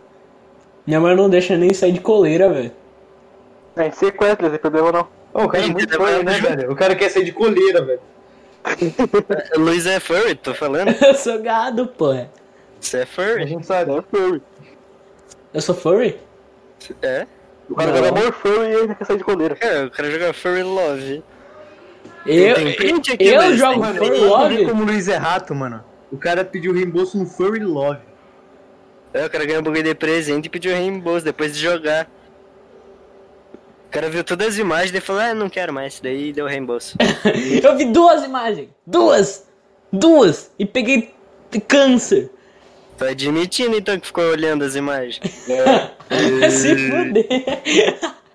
[0.87, 2.73] Minha mãe não deixa nem sair de coleira, velho.
[3.77, 5.09] É, sequestra, sem problema não.
[5.35, 6.43] Ô, o cara é muito fã, né, muito.
[6.49, 6.73] velho?
[6.73, 8.01] O cara quer sair de coleira, velho.
[9.57, 10.89] Luiz é furry, tô falando.
[11.05, 12.31] Eu sou gado, porra.
[12.81, 13.47] Você é A furry?
[13.47, 13.93] gente sabe.
[13.93, 14.43] É furry.
[15.53, 16.19] Eu sou furry?
[17.03, 17.27] É?
[17.69, 19.57] O cara joga amor furry e ainda quer sair de coleira.
[19.61, 21.23] É, o cara joga furry love.
[22.27, 22.57] Eu,
[23.19, 24.65] eu Luiz, jogo Mano, Furry eu Love?
[24.67, 25.85] como o Luiz é rato, mano.
[26.11, 28.01] O cara pediu reembolso no Furry Love.
[29.15, 32.11] É, o cara ganhou um bagulho de presente e pediu reembolso depois de jogar.
[33.87, 36.01] O cara viu todas as imagens e falou, ah, não quero mais.
[36.01, 36.97] Daí deu reembolso.
[37.63, 38.69] Eu vi duas imagens.
[38.87, 39.47] Duas!
[39.93, 40.51] Duas!
[40.59, 41.15] E peguei
[41.67, 42.31] câncer.
[42.99, 45.21] Tô admitindo então que ficou olhando as imagens.
[46.51, 47.27] Se fuder.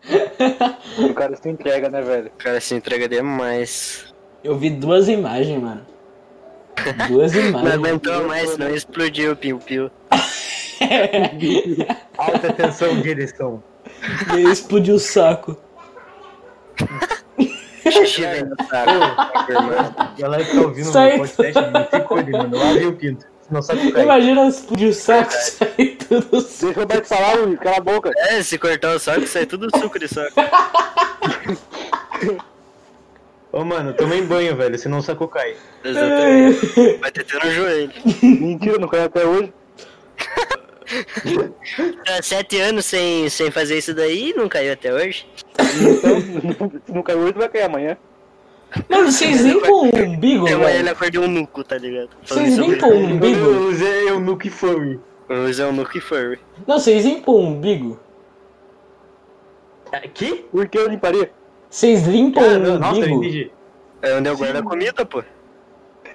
[1.09, 2.27] O cara se entrega, né, velho?
[2.27, 4.13] O cara se entrega demais.
[4.43, 5.85] Eu vi duas imagens, mano.
[7.07, 7.73] Duas Não imagens.
[7.73, 9.91] aguentou mais, senão explodiu o piu-piu.
[12.17, 13.63] Alta tensão, direção.
[14.33, 15.55] E aí explodiu o saco.
[17.89, 18.91] Xixi vem no saco.
[20.17, 22.57] Galera que tá ouvindo o podcast, não se cuide, mano.
[22.57, 23.25] Lave o pinto.
[23.51, 24.03] Senão sabe cai.
[24.03, 27.81] Imagina explodir o saco e sair tudo Deixa eu dar de falar, Luiz, cala a
[27.81, 28.09] boca.
[28.15, 30.31] É, se cortar o saco, sai tudo suco de saco.
[33.51, 34.79] Ô, mano, tomei banho, velho.
[34.79, 35.57] Senão o saco cai.
[35.83, 36.97] Exatamente.
[37.01, 37.91] Vai ter no joelho.
[38.23, 39.53] Mentira, não caiu até hoje.
[42.05, 45.27] Tá sete anos sem, sem fazer isso daí e não caiu até hoje.
[46.43, 47.97] Então, se não caiu hoje, vai cair amanhã.
[48.89, 50.91] Mano, vocês limpam o umbigo, amanhã ele velho?
[50.91, 52.09] acordou um nuco, tá ligado?
[52.23, 53.45] Vocês limpam o umbigo?
[53.45, 54.99] O Luiz é eunuco e furry.
[55.29, 56.39] O Luiz é um nuco e furry.
[56.65, 57.99] Não, vocês limpam o umbigo?
[60.13, 60.45] Que?
[60.51, 61.31] Por que eu limparia?
[61.69, 63.23] Vocês limpam Ah, o não, nossa, eu umbigo?
[63.25, 63.51] entendi.
[64.01, 65.21] É onde eu guardo a comida, pô.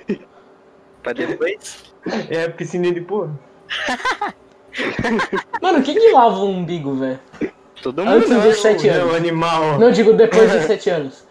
[1.03, 1.85] pra depois.
[2.31, 3.39] É piscina de porra.
[5.63, 7.19] Mano, quem que lava o umbigo, velho?
[7.83, 8.15] Todo mundo.
[8.17, 9.15] Antes dos sete Não, anos.
[9.15, 9.79] animal.
[9.79, 11.27] Não, digo depois dos sete anos.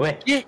[0.00, 0.18] Ué?
[0.26, 0.46] Ih,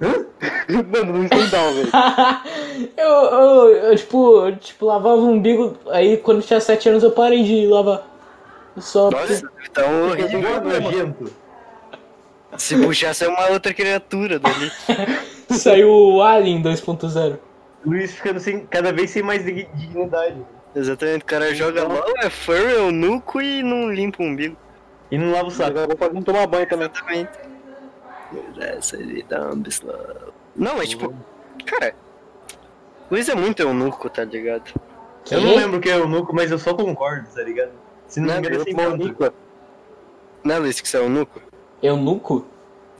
[0.00, 1.90] Mano, não não, velho.
[2.96, 7.10] eu, eu, eu, tipo, eu, tipo, lavava o umbigo, aí quando tinha sete anos eu
[7.12, 8.06] parei de lavar.
[8.78, 9.42] Só Nossa,
[9.74, 10.60] tá um Que horrível.
[10.80, 11.32] nojento.
[12.56, 14.70] Se puxasse é uma outra criatura dali.
[15.46, 17.38] porque saiu o Alien 2.0.
[17.84, 20.36] Luiz ficando sem, cada vez sem mais dig- dignidade.
[20.74, 24.56] Exatamente, o cara joga mal, é furry, é o nuco e não limpa o umbigo.
[25.10, 25.78] E não lava o saco.
[25.78, 26.86] Agora eu vou tomar banho também.
[26.86, 27.30] Exatamente.
[27.30, 28.19] Essa aí dá um bislau.
[30.56, 31.14] Não, mas tipo,
[31.64, 31.94] cara,
[33.10, 34.72] Luiz é muito eunuco, tá ligado?
[35.30, 37.72] Eu não lembro o que é eunuco, mas eu só concordo, tá ligado?
[38.06, 38.96] Se não me Não, engano, eu é.
[38.96, 39.34] Nicola.
[40.42, 41.40] Não é Luiz que você é eunuco?
[41.82, 42.46] Eunuco?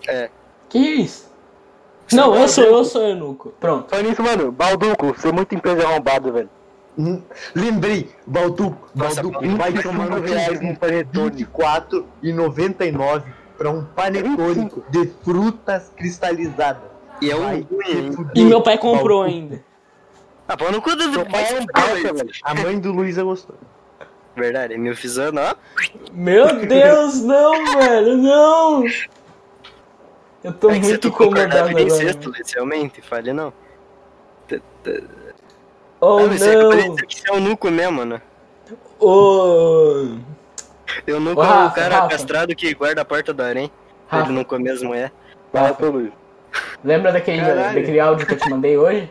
[0.07, 0.31] É.
[0.69, 1.31] Que isso?
[2.13, 3.53] Não, eu sou, eu sou eunuco.
[3.61, 3.89] Pronto.
[3.89, 6.51] Falando nisso, mano, Balduco, você é muito empresa arrombado, velho.
[6.99, 7.23] Hum,
[7.55, 11.45] Lembrei, Balduco, Balduco vai 25 tomar no reais num panetone.
[11.45, 13.23] 24,99
[13.61, 14.85] pra um panetone 25.
[14.89, 16.81] de frutas cristalizadas.
[17.21, 17.67] E é um
[18.35, 19.63] E meu pai comprou ainda.
[20.49, 21.67] Ah, pô, no cu do Seu pai é um.
[22.43, 23.55] A mãe do Luiz gostou.
[24.35, 25.55] Verdade, me fisando, ó.
[26.11, 28.85] Meu Deus, não, velho, não!
[30.43, 31.91] Eu tô É muito incomodado agora.
[31.91, 33.53] sexto, Luiz, realmente, fale não.
[36.01, 36.71] Oh Ah, Luiz, você não!
[36.97, 38.23] você é eunuco mesmo, né?
[38.99, 40.17] Oh!
[41.07, 42.09] Eunuco Ô, é o Rafa, cara Rafa.
[42.09, 43.71] castrado que guarda a porta do.
[44.09, 44.27] Rafa.
[44.27, 45.11] Ele nunca mesmo é.
[45.81, 46.13] Luiz.
[46.85, 47.75] Lembra daquele, Caralho.
[47.81, 49.11] daquele áudio que eu te mandei hoje?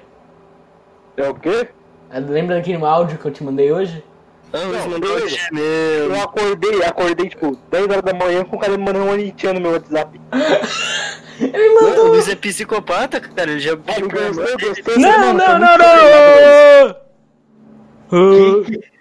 [1.18, 1.68] É o quê?
[2.12, 4.04] Lembra daquele áudio que eu te mandei hoje?
[4.52, 5.26] Ah, Não, mandou beleza.
[5.26, 5.40] hoje.
[5.54, 9.54] Eu acordei, acordei, tipo, 10 horas da manhã com o cara me mandando um anitinho
[9.54, 10.20] no meu WhatsApp.
[11.40, 12.08] Ele me Não, o mandou.
[12.08, 13.52] Luiz é psicopata, cara.
[13.52, 14.34] Ele já pediu pra eu.
[14.98, 15.78] Não, não, tá não,
[18.12, 18.30] não!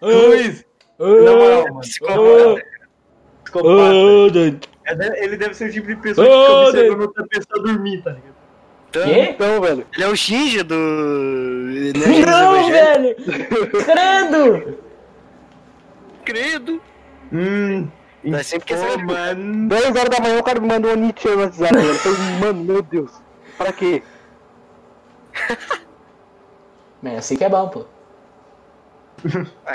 [0.02, 0.64] Luiz,
[0.98, 1.80] na moral, mano.
[1.80, 2.62] Psicopata.
[3.44, 4.68] Psicopata.
[4.86, 8.02] É de- Ele deve ser o tipo de pessoa que fica observando outra pessoa dormir,
[8.02, 8.38] tá ligado?
[8.90, 9.20] Então, Quê?
[9.30, 9.86] Então, velho.
[9.94, 10.74] Ele é o Shinja do.
[10.74, 11.92] Né,
[12.26, 13.16] Não, velho!
[13.84, 14.78] Credo!
[16.24, 16.80] Credo.
[17.32, 17.88] Hum.
[18.24, 19.68] Mas sempre que você- mano.
[19.68, 21.88] 10 horas da manhã o cara me mandou um anitinho no WhatsApp, velho.
[21.88, 23.12] Eu falei, mano, meu Deus.
[23.58, 24.02] Pra quê?
[27.02, 27.84] Mas assim que é bom, pô.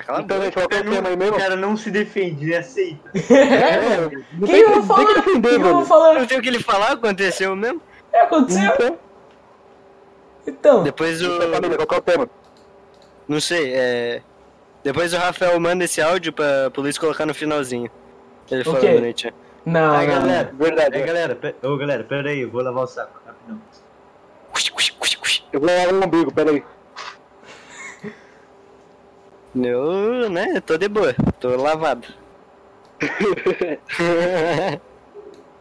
[0.05, 1.35] Cala a Então, gente, qual é o tema aí mesmo?
[1.35, 3.11] O cara não se defende, ele aceita.
[3.33, 4.25] É, velho.
[4.33, 5.85] Não Quem tem eu que- vou Quem defender, eu vou velho.
[5.85, 6.13] falar?
[6.15, 7.81] Não tem o que ele falar, aconteceu mesmo.
[8.11, 8.63] É, aconteceu.
[8.73, 8.97] Então,
[10.47, 11.27] Então, Depois o.
[11.37, 12.29] Qual que é o tema?
[13.27, 14.21] Não sei, é.
[14.83, 17.89] Depois o Rafael manda esse áudio pra, pro Luiz colocar no finalzinho.
[18.51, 18.93] Ele O falando quê?
[18.93, 19.33] bonitinho.
[19.65, 20.15] não, Aí, não.
[20.15, 20.51] galera.
[20.53, 20.97] Verdade.
[20.97, 21.55] Aí, galera, pe...
[21.65, 23.61] ô, galera, pera aí, eu vou lavar o saco, rapidão.
[25.53, 26.63] Eu vou lavar o umbigo, peraí.
[29.55, 32.07] Eu, né, tô de boa, tô lavado.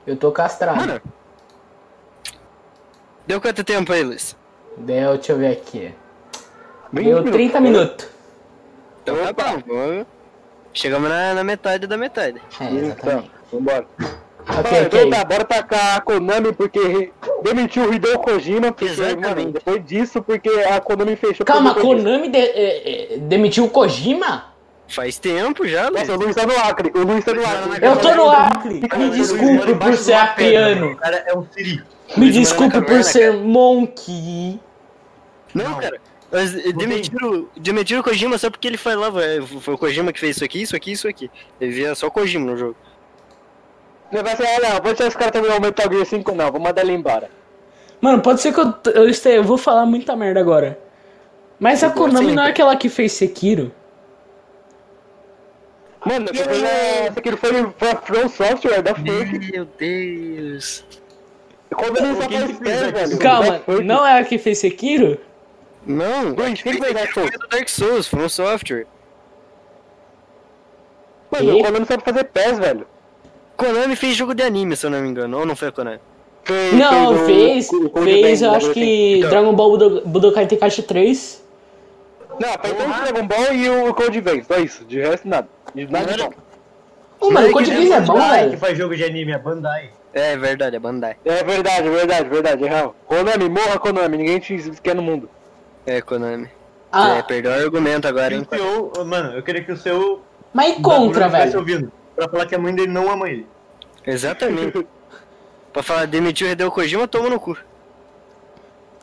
[0.06, 0.78] Eu tô castrado.
[0.78, 1.00] Mano.
[3.26, 4.36] Deu quanto tempo aí, Luiz?
[4.76, 5.94] Deu, deixa eu ver aqui.
[6.92, 7.32] 20 Deu minutos.
[7.32, 8.08] 30 minutos.
[9.02, 10.06] Então tá bom, vamos-
[10.74, 12.40] Chegamos na, na metade da metade.
[12.58, 13.30] É, Então, exatamente.
[13.52, 13.86] vambora.
[14.48, 14.80] Ok, Ah, ok.
[14.86, 17.12] então tá, bora tacar a Konami porque
[17.44, 18.72] demitiu o Hideo Kojima.
[18.72, 19.28] Porque, Exatamente.
[19.28, 21.46] mano, depois disso, porque a Konami fechou.
[21.46, 21.74] Calma, a.
[21.74, 24.52] Konami de- é, é, demitiu o Kojima?
[24.88, 26.00] Faz tempo já, Luiz.
[26.08, 26.92] Nossa, o Luiz tá no Acre.
[26.94, 27.86] O Luiz tá no Acre.
[27.86, 28.80] Eu tô no Acre.
[28.98, 30.92] Me desculpe por ser acriano.
[30.92, 31.82] O cara é um siri.
[32.16, 34.60] Me desculpe por ser monkey.
[35.54, 35.98] Não, cara.
[36.30, 39.20] Mas demitiram, demitiram o Kojima só porque ele falava.
[39.60, 41.30] Foi o Kojima que fez isso aqui, isso aqui, isso aqui.
[41.60, 42.76] Ele via só o Kojima no jogo.
[44.12, 46.52] Ele vai ser, ah, não, vou deixar os caras terminar o Metal Gear 5, não,
[46.52, 47.30] vou mandar ele embora.
[48.00, 50.78] Mano, pode ser que eu, eu, esteja, eu vou falar muita merda agora.
[51.58, 53.72] Mas a Konami não é aquela que fez Sekiro?
[56.04, 59.52] Mano, essa aqui é- aqui foi pra From Software, da Fake.
[59.52, 60.84] Meu Deus.
[61.72, 63.18] Quando ele só faz pé, velho.
[63.18, 65.18] Calma, não é a que fez Sekiro?
[65.86, 67.30] Não, quem fez Dark Souls?
[67.50, 68.86] Dark Souls, um software.
[71.30, 72.86] Mano, o Konami sabe fazer pés, velho.
[73.56, 75.38] Konami fez jogo de anime, se eu não me engano.
[75.38, 76.00] Ou não foi a Konami?
[76.44, 77.68] Fez, Não, fez.
[77.68, 81.42] Fez, Vein, eu né, acho que Dragon Ball Budo- Budokai Tenkaichi 3.
[82.40, 84.84] Não, fez o Dragon Ball e o Code Vein, só isso.
[84.84, 85.48] De resto, nada.
[85.74, 86.30] De nada de bom.
[87.20, 88.50] Ô, mano, o Code Não Geass é bom, Bandai velho.
[88.52, 89.90] que faz jogo de anime, é Bandai.
[90.12, 91.16] É verdade, é Bandai.
[91.24, 92.96] É verdade, verdade, verdade, é real.
[93.06, 95.30] Konami, morra Konami, ninguém te quer no mundo.
[95.86, 96.48] É Konami.
[96.90, 98.46] Ah, É, perdeu o argumento agora, hein?
[98.50, 98.54] o
[98.92, 100.20] seu, mano, eu queria que o seu.
[100.52, 101.64] mas e contra, velho?
[102.16, 103.46] Pra falar que a mãe dele não ama ele.
[104.06, 104.86] Exatamente.
[105.72, 107.56] pra falar demitiu o Hideo Kojima, toma no cu.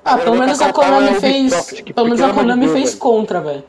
[0.04, 1.82] Ah, Agora pelo menos a o Konami fez.
[1.94, 2.98] Pelo menos a Konami fez velho.
[3.00, 3.64] contra, velho.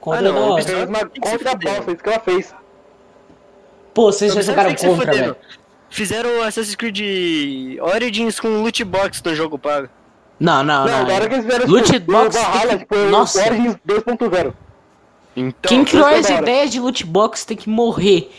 [0.00, 0.52] Contra Ah, não, é da hora.
[0.54, 2.54] Ubisoft- Fez uma que se contra bosta, isso que ela fez.
[3.92, 5.36] Pô, vocês já jogaram contra, velho.
[5.90, 9.88] Fizeram Assassin's Creed Origins com loot box no jogo pago.
[10.38, 11.06] Não, não, Não, não.
[11.06, 13.44] que eles fizeram Loot box o Valhalla, tipo, o Nossa.
[13.44, 14.54] Origins 2.0.
[15.36, 18.30] Então, Quem criou é as ideias de loot box tem que morrer.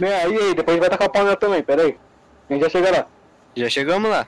[0.00, 1.96] Né, aí, aí, depois a gente vai tacar o pau nela também, pera aí.
[2.48, 3.06] A gente já chega lá.
[3.56, 4.26] já chegamos lá.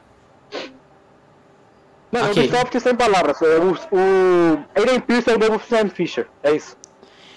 [2.11, 2.43] Mano, Ok.
[2.43, 3.41] o Ubisoft sem palavras.
[3.41, 6.27] é O, o Aiden Pierce é o novo Sam Fisher.
[6.43, 6.77] É isso.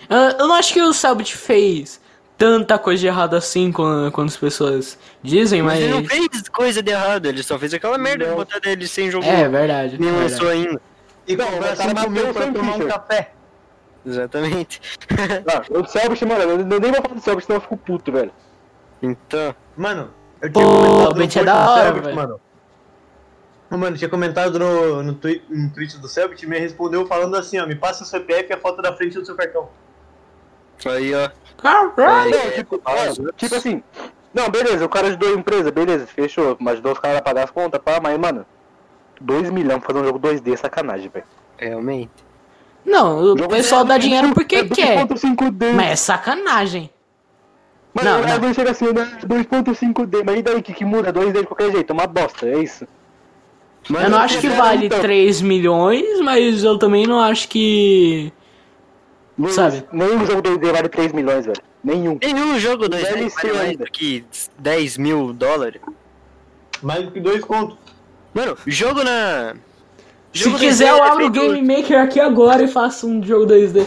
[0.10, 2.02] Ah, Eu não acho que o Selbit fez
[2.38, 6.84] tanta coisa de errado assim quando, quando as pessoas dizem, Mas ele não fez coisa
[6.84, 8.36] de errado, ele só fez aquela merda de Não.
[8.38, 9.26] botar ele sem jogo.
[9.26, 9.98] É verdade.
[9.98, 10.34] Nem verdade.
[10.34, 10.82] lançou ainda.
[11.28, 11.94] E Não, comprar o cara o
[12.34, 12.88] pra Sam tomar um Fisher.
[12.90, 13.32] café.
[14.06, 14.82] Exatamente.
[15.48, 18.32] Ah, o Selbit, mano, eu nem vou falar do Selbit, senão eu fico puto, velho.
[19.02, 20.10] Então, Mano,
[20.42, 22.16] eu Pô, tinha comentado no Bit é da hora, Selbit, velho.
[22.16, 22.42] mano.
[23.70, 27.36] Mano, eu tinha comentado no, no, twi no tweet do Selbit e me respondeu falando
[27.36, 29.70] assim, ó, me passa o CPF e a foto da frente do seu cartão.
[30.86, 31.30] aí ó.
[31.58, 32.32] Caralho.
[32.32, 33.84] Não, tipo, é, tipo assim.
[34.34, 36.58] Não, beleza, o cara ajudou a empresa, beleza, fechou.
[36.60, 38.46] Mas ajudou os caras a pagar as contas, pá, mas, mano,
[39.22, 41.26] 2 milhões pra fazer um jogo 2D é sacanagem, velho.
[41.58, 42.25] Realmente.
[42.86, 45.06] Não, o Jogo pessoal de- dá dinheiro porque é quer.
[45.08, 45.74] 2.5D.
[45.74, 46.90] Mas é sacanagem.
[47.94, 49.20] Mano, Não, não, chega assim, né?
[49.26, 51.94] 2.5D, mas e daí que, que muda 2D de qualquer jeito?
[51.94, 52.86] Uma bosta, é isso.
[53.90, 55.00] Eu não acho que vale então.
[55.00, 58.34] 3 milhões, mas eu também não acho que.
[59.38, 59.84] Luiz, Sabe?
[59.92, 61.62] Nenhum jogo 2D vale 3 milhões, velho.
[61.84, 62.18] Nenhum.
[62.22, 63.86] Nenhum jogo 2D Deve vale mais ainda.
[63.86, 64.26] do que
[64.58, 65.82] 10 mil dólares.
[66.82, 67.78] Mais do que dois contos.
[68.34, 69.56] Mano, jogo na.
[70.36, 73.24] Se jogo quiser, 2D eu é abro o Game Maker aqui agora e faço um
[73.24, 73.86] jogo 2D.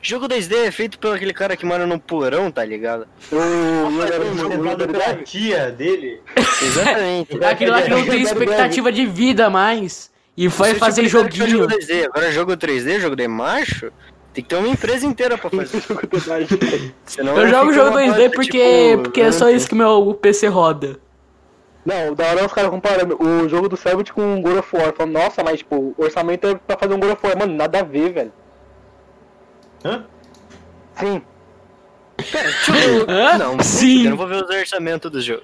[0.00, 3.02] Jogo 2D é feito por aquele cara que mora num porão, tá ligado?
[3.02, 6.20] O Foi o- sentado o- pela tia dele.
[6.60, 7.44] Exatamente.
[7.44, 10.10] Aquele lá que não tem expectativa de vida mais.
[10.36, 11.46] E vai fazer joguinho.
[11.46, 12.06] Jogo 2D.
[12.06, 13.92] Agora jogo 3D, jogo de macho,
[14.32, 15.82] tem que ter uma empresa inteira pra fazer.
[17.36, 20.48] Eu jogo jogo uma 2D bosta, porque, tipo, porque é só isso que meu PC
[20.48, 20.98] roda.
[21.84, 24.76] Não, da hora é os caras comparando o jogo do Selbit com o God of
[24.76, 24.92] War.
[24.92, 27.36] Falando, nossa, mas tipo, o orçamento é pra fazer um God of War.
[27.36, 28.32] Mano, nada a ver, velho.
[29.84, 30.04] Hã?
[30.96, 31.22] Sim.
[33.08, 33.38] Hã?
[33.38, 34.04] Não, Sim.
[34.04, 35.42] eu não vou ver os orçamentos do jogo.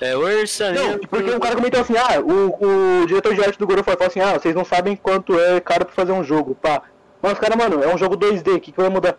[0.00, 1.08] É Não, orçamento.
[1.08, 3.98] porque um cara comentou assim, ah, o, o diretor de arte do God of War
[3.98, 6.82] falou assim, ah, vocês não sabem quanto é caro pra fazer um jogo, pá.
[7.20, 9.16] Mas cara, mano, é um jogo 2D, o que, que vai mudar?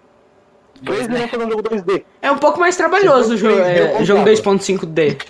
[0.81, 2.03] 2 milhões fazer um jogo 2D.
[2.19, 5.21] É um pouco mais trabalhoso o jogo, é, jogo 2.5D.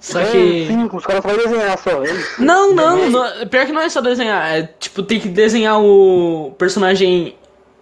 [0.00, 0.66] Só É, que.
[0.66, 1.90] Sim, os caras só vão desenhar só.
[2.38, 4.54] Não, não, não, pior que não é só desenhar.
[4.54, 7.36] É tipo, tem que desenhar o personagem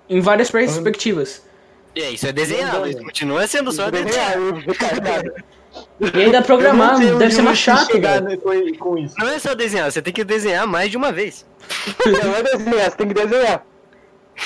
[0.09, 1.43] em várias perspectivas.
[1.95, 5.33] É, isso é desenhado, isso continua sendo só Desenhar, desenhado.
[6.01, 8.25] E ainda programar, deve ser mais chato, chegar velho.
[8.25, 9.15] né, com, com isso.
[9.19, 11.45] Não é só desenhar, você tem que desenhar mais de uma vez.
[12.07, 13.67] Não é desenhar, você tem que desenhar.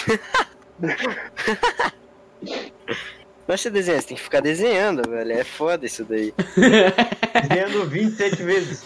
[3.46, 5.32] Não é você desenhar, você tem que ficar desenhando, velho.
[5.32, 6.34] É foda isso daí.
[7.48, 8.84] Desenhando 27 vezes.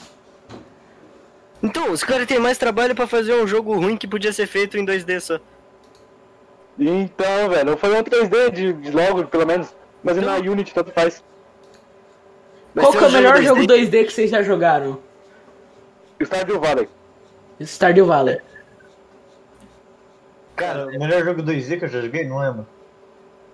[1.62, 4.76] Então, os caras têm mais trabalho pra fazer um jogo ruim que podia ser feito
[4.76, 5.40] em 2D só.
[6.78, 9.74] Então, velho, eu falei um 3D de, de logo, pelo menos.
[10.02, 11.22] Mas na Unity tanto faz.
[12.74, 13.42] Vai Qual que é o melhor 2D?
[13.42, 14.98] jogo 2D que vocês já jogaram?
[16.22, 16.88] Stardew Valley.
[17.60, 18.40] Stardew Valley.
[20.56, 22.66] Cara, o melhor jogo 2D que eu já joguei, não lembro.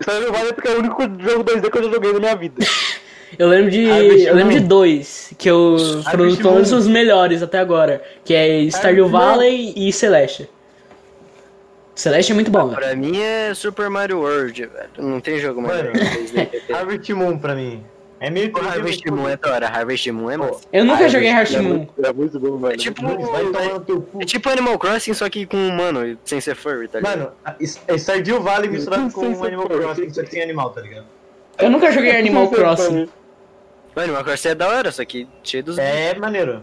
[0.01, 2.65] Stardew Valley porque é o único jogo 2D que eu já joguei na minha vida.
[3.39, 3.91] Eu lembro de.
[3.91, 8.01] Harvest Eu lembro de dois, que eu foram Harvest todos os melhores até agora.
[8.25, 9.31] Que é Stardew Harvest Moon.
[9.31, 10.49] Valley e Celeste.
[11.95, 12.77] Celeste é muito bom, velho.
[12.77, 14.91] Pra mim é Super Mario World, velho.
[14.99, 15.83] Não tem jogo mais.
[16.73, 17.85] Harvest Moon pra mim.
[18.19, 20.61] É meio O Harvest Moon é da hora, Harvest Moon é massa.
[20.73, 21.87] Eu nunca joguei Harvest Moon.
[22.03, 22.75] é muito bom, velho.
[22.75, 27.19] É tipo, é tipo Animal Crossing, só que com humano, sem ser furry, tá ligado?
[27.19, 27.33] Mano,
[27.87, 29.67] é Stardew Valley misturado com Animal.
[29.69, 31.07] Crossing, só que sem animal, tá ligado?
[31.59, 33.09] Eu nunca joguei Animal Crossing.
[33.95, 36.63] O Animal Crossing é da hora, só que cheio dos É maneiro.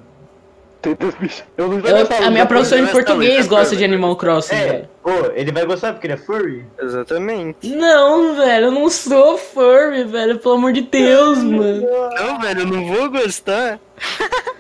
[0.83, 1.43] Tem dois bichos.
[1.57, 4.89] Eu não Eu- a minha professora Luiz, português gosta de Animal Crossing, É, velho.
[5.01, 6.65] pô, ele vai gostar porque ele é furry.
[6.79, 7.69] Exatamente.
[7.69, 10.37] Não, velho, eu não sou furry, velho.
[10.39, 11.87] Pelo amor de Deus, mano.
[12.15, 13.79] Não, velho, eu não vou gostar.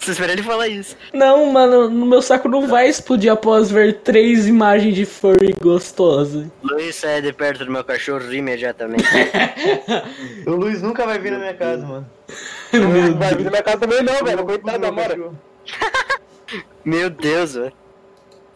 [0.00, 0.96] Você espera ele falar isso.
[1.12, 6.50] Não, mano, no meu saco não vai explodir após ver três imagens de furry gostosa.
[6.62, 9.04] Luiz sai de perto do meu cachorro imediatamente.
[10.46, 12.06] O Luiz nunca vai vir na minha casa, mano.
[12.72, 14.44] Não vai vir na minha casa também não, velho.
[14.44, 15.16] Coitado da Mora.
[16.84, 17.72] Meu Deus, velho.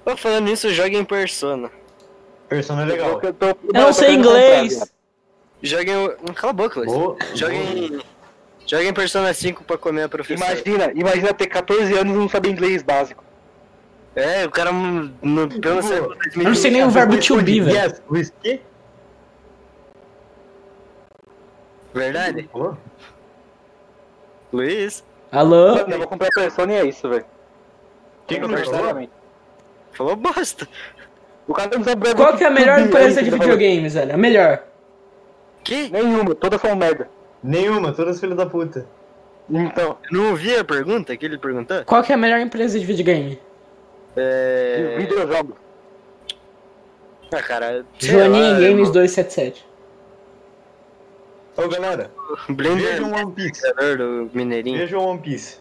[0.04, 1.70] Tô falando nisso, joga em Persona.
[2.48, 3.20] Persona é legal.
[3.22, 4.92] Eu, tô- Eu não sei inglês.
[5.62, 6.08] Joga em.
[6.34, 6.92] Cala a boca, Luiz.
[7.38, 8.00] Joga em.
[8.66, 10.52] Joga em Persona 5 pra comer a professora.
[10.64, 13.22] Imagina, imagina ter 14 anos e não saber inglês básico.
[14.14, 17.60] É, o cara no, no, pelo século Eu não sei nem o verbo to be,
[17.60, 17.76] velho.
[17.76, 18.60] Yes, Luiz, que?
[21.94, 22.48] Verdade?
[22.52, 22.76] Falou?
[24.52, 25.04] Luiz?
[25.32, 25.76] Alô?
[25.78, 27.24] Eu vou comprar Persona e é isso, velho.
[28.26, 29.08] Que que eu
[29.92, 30.16] falou?
[30.16, 30.66] Bosta.
[31.46, 33.44] O cara não sabe Qual que é a melhor empresa de falou.
[33.46, 34.14] videogames, velho?
[34.14, 34.62] A melhor.
[35.64, 35.88] Que?
[35.90, 37.08] Nenhuma, todas são merda.
[37.42, 38.86] Nenhuma, todas filhas da puta.
[39.48, 41.84] Então, Eu não ouvi a pergunta que ele perguntou?
[41.84, 43.30] Qual que é a melhor empresa de videogame?
[43.30, 43.40] de
[44.16, 44.96] É.
[44.98, 45.56] videojogos.
[47.32, 47.84] Ah, cara.
[47.98, 49.66] Joaninha Games é 277.
[51.56, 52.10] Ô galera,
[52.48, 53.60] o Blender vejam One Piece.
[53.60, 54.78] criador do Mineirinho.
[54.78, 55.56] Vejam One Piece.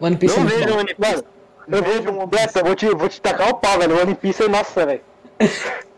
[0.00, 0.78] One Piece é Não muito vejam.
[0.78, 1.00] One Piece.
[1.00, 1.24] Mano,
[1.68, 4.00] eu vou, Beto, eu vou te, vou te tacar o pau, velho.
[4.00, 5.00] One Piece é nossa, velho.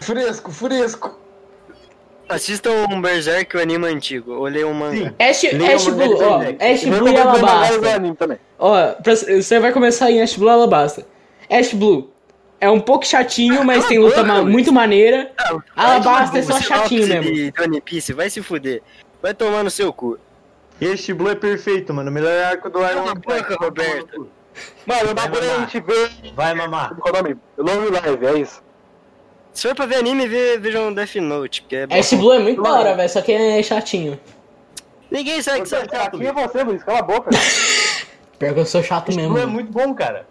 [0.00, 1.18] Fresco, fresco.
[2.28, 4.32] Assistam um Berserk, o anime antigo.
[4.32, 4.96] Olhei um manga.
[4.96, 5.14] Sim.
[5.18, 6.40] Ash, Ash Blue, ó.
[6.40, 8.40] Ash Blue e Alabasta.
[8.58, 11.06] Ó, você vai começar em Ash Blue e Alabasta.
[11.50, 12.10] Ash Blue
[12.60, 15.30] é um pouco chatinho, mas tem luta ma- muito maneira.
[15.76, 17.52] Alabasta é só Vai tomar no chatinho mesmo.
[17.62, 18.82] One Piece, vai se fuder.
[19.22, 20.18] Vai tomar no seu cu.
[20.80, 22.10] Este Blue é perfeito, mano.
[22.10, 24.28] Melhor arco do Iron a boca, Roberto.
[24.86, 26.08] Mano, o bagulho é a gente vê.
[26.34, 26.94] Vai mamar.
[26.96, 27.36] Qual é o nome?
[27.56, 28.62] Long Live, é isso.
[29.52, 31.86] Se for pra ver anime, vê, vejam Death Note, porque é.
[31.98, 34.20] Ash Blue é muito da hora, velho, só que é chatinho.
[35.10, 36.84] Ninguém sabe que Você é chato, Quem é você, Luiz?
[36.84, 37.30] Cala a boca.
[38.38, 39.32] Pior que eu sou chato Este mesmo.
[39.34, 40.28] Blue é muito bom, cara.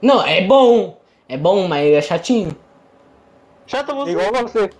[0.00, 0.99] Não, é bom.
[1.30, 2.56] É bom, mas é chatinho.
[3.66, 4.10] Chato você.
[4.10, 4.70] Igual você.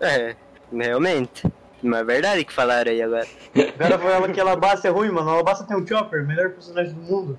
[0.00, 0.34] É,
[0.72, 1.46] realmente.
[1.82, 3.26] Mas é verdade que falaram aí agora.
[3.54, 5.28] O cara falou que a Alabasta é ruim, mano.
[5.30, 7.38] A Alabasta tem o Chopper, melhor personagem do mundo.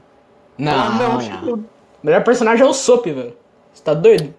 [0.58, 1.22] Não, Ah, não.
[1.22, 1.54] Chato.
[1.56, 1.66] O
[2.06, 3.36] melhor personagem é o Sop, velho.
[3.74, 4.34] Você tá doido?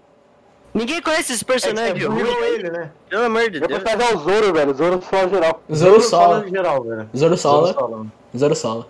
[0.73, 2.91] Ninguém conhece esse É, personagem é ruim, burro ele, né?
[3.09, 3.83] Pelo amor de Eu Deus.
[3.83, 4.71] vou fazer o Zoro, velho.
[4.71, 5.63] O Zoro só geral.
[5.73, 6.41] Zoro Sola.
[6.41, 7.11] no geral, velho.
[7.17, 7.67] Zoro Sola.
[7.73, 8.07] Zoro Sola.
[8.37, 8.87] Zoro Sola.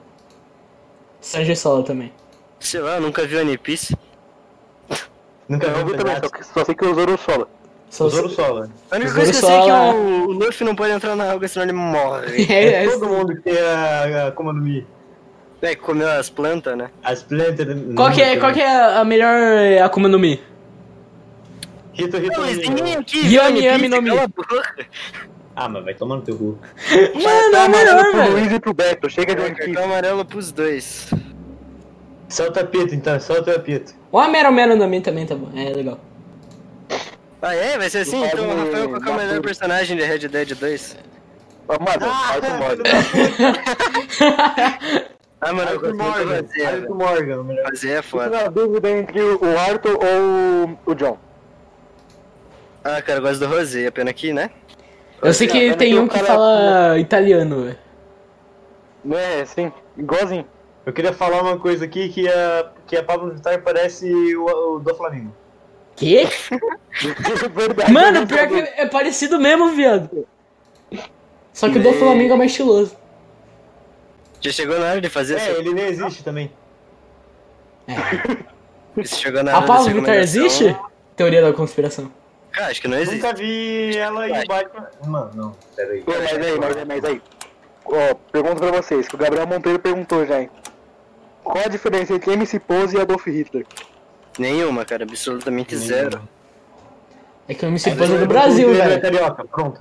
[1.21, 2.13] Sanji Sola também.
[2.61, 3.97] Sei lá, eu nunca vi One Piece.
[5.49, 7.49] Nunca Eu vi vi um também, só, que, só sei que o Zoro sola.
[7.91, 8.69] Só Zoro Sola.
[8.91, 11.15] A única coisa que eu sei é que Sola- o, o Luffy não pode entrar
[11.15, 12.45] na água, senão ele morre.
[12.51, 14.85] É, É é, todo mundo que tem a, a Akuma no Mi.
[15.63, 16.91] É, que comeu as plantas, né?
[17.03, 17.67] As plantas...
[17.95, 20.43] Qual que é, qual que é a melhor Akuma no Mi?
[21.93, 24.11] Rito, Rito, Não, Yami, Yami no Mi.
[25.57, 26.59] Ah, mas vai tomar no teu cu.
[27.15, 28.33] Mano, é Tá melhor, pro velho.
[28.33, 29.09] Luiz e pro Beto.
[29.09, 31.09] Chega de One Cartão amarelo pros dois.
[32.29, 33.21] Solta a pita, então.
[33.21, 33.93] Solta a pita.
[34.15, 35.49] O Amero Mero no Mi também tá bom.
[35.59, 35.99] É legal.
[37.43, 37.77] Ah, é?
[37.77, 38.21] Vai ser assim?
[38.21, 40.97] Não Então, Rafael, qual que é o melhor personagem de Red Dead 2?
[41.67, 42.07] Ah, Mano.
[45.41, 46.43] Ah, mano, eu Arthur gosto muito do Morgan.
[46.43, 46.95] Razia, Arthur velho.
[46.95, 47.65] Morgan, o melhor.
[47.65, 48.31] Razia é Fico foda.
[48.31, 51.19] na dúvida entre o Arthur ou o John.
[52.85, 54.51] Ah, cara, eu gosto do Rosé, pena que, né?
[55.23, 57.79] Eu sei que Cara, tem um que fala italiano, velho.
[59.19, 59.73] É, sim.
[59.97, 60.47] Igualzinho.
[60.87, 64.07] Eu queria falar uma coisa aqui que a, que a Pablo Vittar parece
[64.37, 65.35] o, o do Flamengo.
[65.97, 66.29] Que?
[67.55, 67.93] Verdade.
[67.93, 70.27] Mano, pior que é parecido mesmo, viado.
[71.53, 72.97] Só que o do Flamengo é mais estiloso.
[74.41, 75.59] Já chegou na hora de fazer É, essa...
[75.59, 76.53] ele nem existe também.
[77.89, 77.95] É.
[79.01, 80.77] Isso chegou na A hora Pablo dessa Vittar existe?
[81.17, 82.11] Teoria da conspiração.
[82.53, 83.23] Cara, acho que não existe.
[83.23, 84.89] Nunca vi ela em Batman.
[85.07, 86.05] Mano, não, peraí.
[86.07, 87.23] Mas aí, mas aí, mas aí.
[87.87, 90.51] Ó, pergunto pra vocês, que o Gabriel Monteiro perguntou já, hein.
[91.45, 93.67] Qual a diferença entre MC Pose e Adolf Hitler?
[94.39, 96.27] Nenhuma, cara, absolutamente zero.
[97.47, 99.03] É que o MC Pose é do Brasil, Ele é velho.
[99.03, 99.81] carioca, pronto.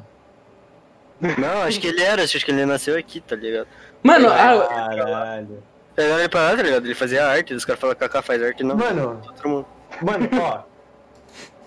[1.21, 3.67] Não, acho que ele era, acho que ele nasceu aqui, tá ligado?
[4.03, 5.63] Mano, a- Caralho.
[5.95, 6.85] Pegaram ele pra lá, tá ligado?
[6.85, 8.75] Ele fazia arte, os caras falam que Kaká faz arte, não.
[8.75, 9.65] Mano, Todo mundo.
[10.01, 10.63] mano, ó.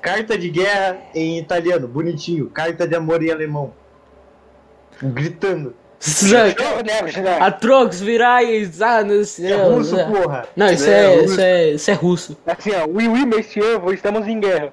[0.02, 2.50] Carta de guerra em italiano, bonitinho.
[2.50, 3.72] Carta de amor em alemão.
[5.02, 5.74] Gritando.
[7.40, 9.52] Atrox, virais, ah, não sei.
[9.52, 10.46] É russo, porra.
[10.54, 11.24] Não, isso É, é, russo.
[11.32, 12.36] isso é, isso é russo.
[12.46, 14.72] Assim, ó, oui, oui, monsieur, estamos em guerra.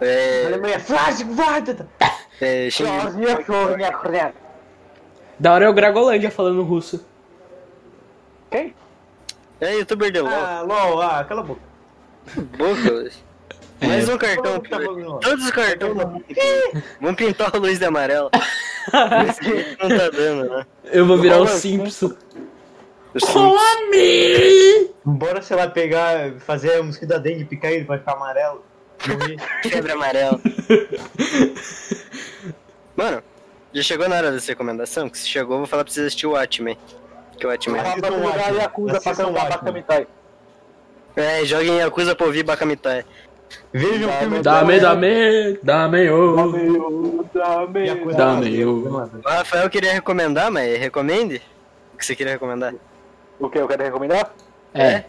[0.00, 0.46] A É.
[0.46, 1.86] Alemanha, Flash, guarda!
[2.40, 2.70] É.
[2.70, 2.86] Xing-
[5.38, 7.04] Da hora é o Gragolândia falando russo.
[8.50, 8.74] Quem?
[9.60, 10.32] É youtuber de LOL.
[10.32, 11.60] Ah, LOL, ah, cala a boca.
[12.56, 13.10] Boca.
[13.82, 14.60] Mais um cartão.
[14.60, 14.78] Tá.
[14.78, 15.94] Todos os cartões.
[17.00, 18.30] Vamos pintar o Luiz de amarelo.
[19.28, 20.66] Esse não tá dando, né?
[20.84, 22.14] Eu vou virar o Simpson.
[23.20, 24.90] Come!
[25.04, 28.64] Bora, sei lá, pegar, fazer o mosquito da dengue, picar ele, vai ficar amarelo.
[29.08, 29.36] Morrer.
[29.62, 30.40] Febre amarela.
[32.94, 33.22] Mano,
[33.72, 35.08] já chegou na hora dessa recomendação?
[35.08, 36.78] Que se chegou, eu vou falar pra vocês assistir o Watchmen.
[37.38, 37.80] Que o Watchmen.
[37.80, 38.56] Jogar Watchmen.
[38.60, 39.48] Yakuza pra cantar.
[39.48, 40.06] Bakamitai.
[41.16, 43.04] É, joguem Yakuza pra ouvir Bakamitai.
[43.72, 46.52] Veja o filme Dame, dame, dame, oh.
[47.32, 48.14] Dame.
[48.14, 49.10] Dame, oh.
[49.24, 51.42] Rafael queria recomendar, mas recomende?
[51.94, 52.74] O que você queria recomendar?
[53.38, 54.32] O que eu quero recomendar?
[54.74, 55.04] É.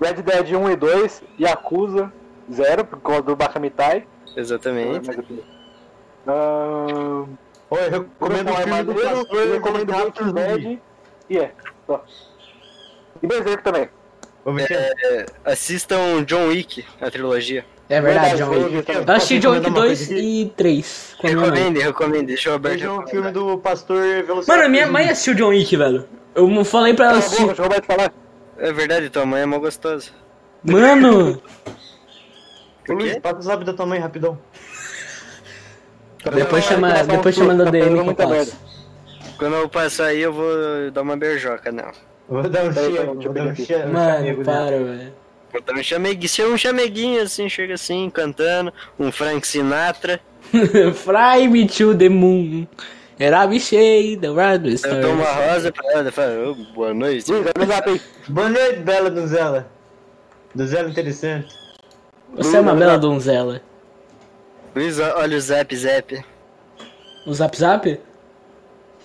[0.00, 2.12] Red Dead 1 e 2, Yakuza
[2.52, 4.06] 0, por causa do Bakamitai.
[4.36, 5.10] Exatamente.
[6.26, 7.26] Ahn,
[7.70, 8.92] Ó, eu recomendo o filme do
[9.36, 10.32] eu recomendo zumbi.
[10.32, 10.82] Bad
[11.28, 11.52] e é,
[11.86, 12.02] só.
[13.22, 13.90] E Berserk também.
[14.70, 17.64] É, assistam John Wick, a trilogia.
[17.88, 18.68] É verdade, John Wick.
[18.70, 18.92] John Wick.
[19.08, 20.42] Eu assisti John Wick Recomendar uma 2 coisa aqui?
[20.42, 21.50] e 3 com a minha mãe.
[21.50, 22.26] Recomende, recomende.
[22.26, 23.32] Deixa o Alberto Veja o recomendar.
[23.32, 24.46] filme do pastor Velociraptor.
[24.48, 26.08] Mano, a minha mãe assistiu John Wick, velho.
[26.34, 27.46] Eu falei pra ela assistir.
[27.46, 28.12] deixa o Roberto falar.
[28.58, 30.10] É verdade, tua mãe é mó gostosa.
[30.62, 31.40] Mano!
[32.88, 34.38] Ô, Luiz, passa o zap da tua mãe, rapidão.
[36.34, 38.58] Depois chama, um depois chama da tá DM que eu passo.
[39.38, 41.92] Quando eu passar aí, eu vou dar uma beijoca nela.
[42.28, 45.12] Vou dar um eu vou dar um Mano, para, velho.
[45.50, 50.20] Vou dar um chameguinho, se é um chameguinho assim, chega assim, cantando, um Frank Sinatra.
[50.94, 52.66] Fly me to the moon.
[53.20, 56.54] And I'll be shade the red Eu dou uma rosa pra ela e falo, "Ô,
[56.74, 57.26] boa noite.
[58.28, 59.66] Boa noite, bela donzela.
[60.54, 61.48] Donzela interessante.
[62.36, 63.60] Você é uma bela donzela.
[64.74, 66.24] Luiz, olha o zap zap.
[67.26, 68.00] O zap zap?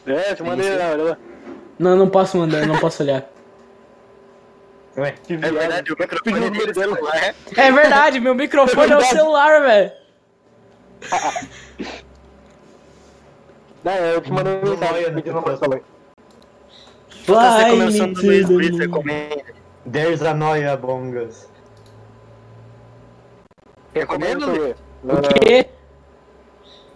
[0.06, 0.50] É, Sim, sim.
[0.50, 1.18] olha lá.
[1.80, 3.30] Não, não posso mandar, eu não posso olhar.
[4.98, 7.36] Ué, Que É verdade, o microfone o número celular.
[7.58, 9.92] É verdade, meu microfone é o celular, velho.
[13.84, 15.82] Não, eu te mandei Não, mensagem pedindo não, uma sua mãe.
[17.26, 18.80] Tá Fly começando me do to Luiz the Brito, moon.
[18.80, 19.44] recomenda.
[19.92, 21.50] there's a noia among us.
[23.94, 24.76] Recomendo?
[25.04, 25.68] O quê?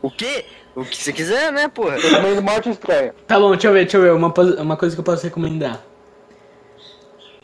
[0.08, 0.46] O quê?
[0.76, 1.96] O que você quiser, né, porra?
[1.98, 3.14] Recomendo Morte Estranha.
[3.28, 4.14] Tá bom, deixa eu ver, deixa eu ver.
[4.14, 5.84] Uma, uma coisa que eu posso recomendar.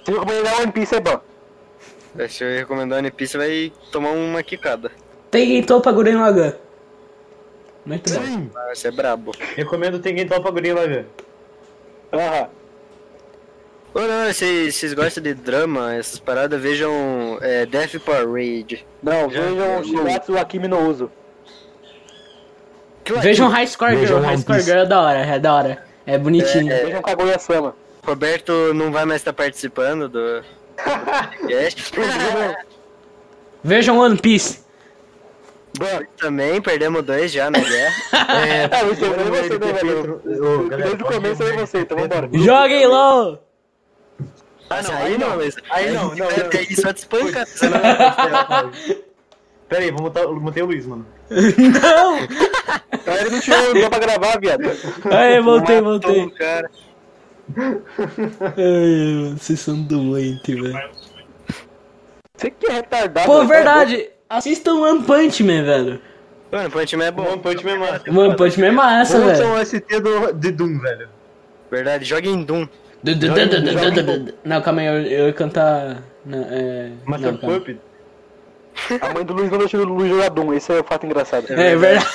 [0.06, 1.20] Se recomendar One Piece é bom.
[2.30, 4.92] Se eu recomendar One Piece, você vai tomar uma quicada.
[5.32, 6.54] Tem Topa Guren Lagan.
[7.86, 8.22] Muito bom.
[8.26, 8.50] Sim.
[8.56, 9.32] Ah, Você é brabo.
[9.56, 11.06] Recomendo Tengen Topa lá ver.
[12.14, 12.48] Aham.
[13.96, 18.86] Ô, não, vocês gostam de drama, essas paradas, vejam é, Death Parade.
[19.04, 21.12] Não, Já- vejam Shiratsu Akimi no Uso.
[23.22, 24.20] Vejam High Score Girl.
[24.20, 24.62] High Score.
[24.62, 25.84] Girl é da hora, é da hora.
[26.06, 26.68] É bonitinho.
[26.68, 27.76] Vejam Kaguya-sama.
[28.06, 30.44] Roberto não vai mais estar participando do
[30.76, 31.92] podcast.
[33.64, 34.62] Vejam One Piece.
[36.18, 37.94] Também perdemos dois já na guerra.
[38.14, 40.70] É, Ah, é bora você, né, velho?
[40.70, 42.30] Desde o começo é você, então vambora.
[42.34, 43.44] Joguem LOL!
[44.70, 45.56] Ah, não, aí não, Luiz.
[45.70, 46.28] Aí não, não, não.
[46.28, 47.46] Aí só te espanca.
[47.46, 47.68] Você
[49.70, 51.06] Pera aí, vou montar, mantei o Luiz, mano.
[51.30, 52.20] Não!
[52.94, 54.62] Então ele não tirou, pra gravar, viado.
[55.12, 56.24] Aí, voltei, Matou voltei.
[56.24, 56.70] o cara.
[58.58, 60.90] Ai, vocês são doentes, velho.
[62.38, 63.26] Você que é retardado.
[63.28, 63.48] Pô, né?
[63.48, 64.10] verdade.
[64.30, 66.02] Assistam One Punch Man, velho.
[66.52, 67.24] Mano, Punch Man é bom.
[67.28, 68.12] One Punch Man massa.
[68.12, 69.54] One Punch Man é massa, Vamos velho.
[69.54, 71.08] um ST do, de Doom, velho.
[71.72, 72.68] Verdade, joga em Doom.
[73.04, 76.04] Du- du- du- du- du- du- du- du- Não, calma aí, eu, eu ia cantar.
[76.26, 76.92] Não, é...
[77.06, 77.50] Master não.
[79.02, 81.46] A mãe do Luiz não deixou o Luiz jogar Doom, esse é o fato engraçado.
[81.52, 82.08] É verdade.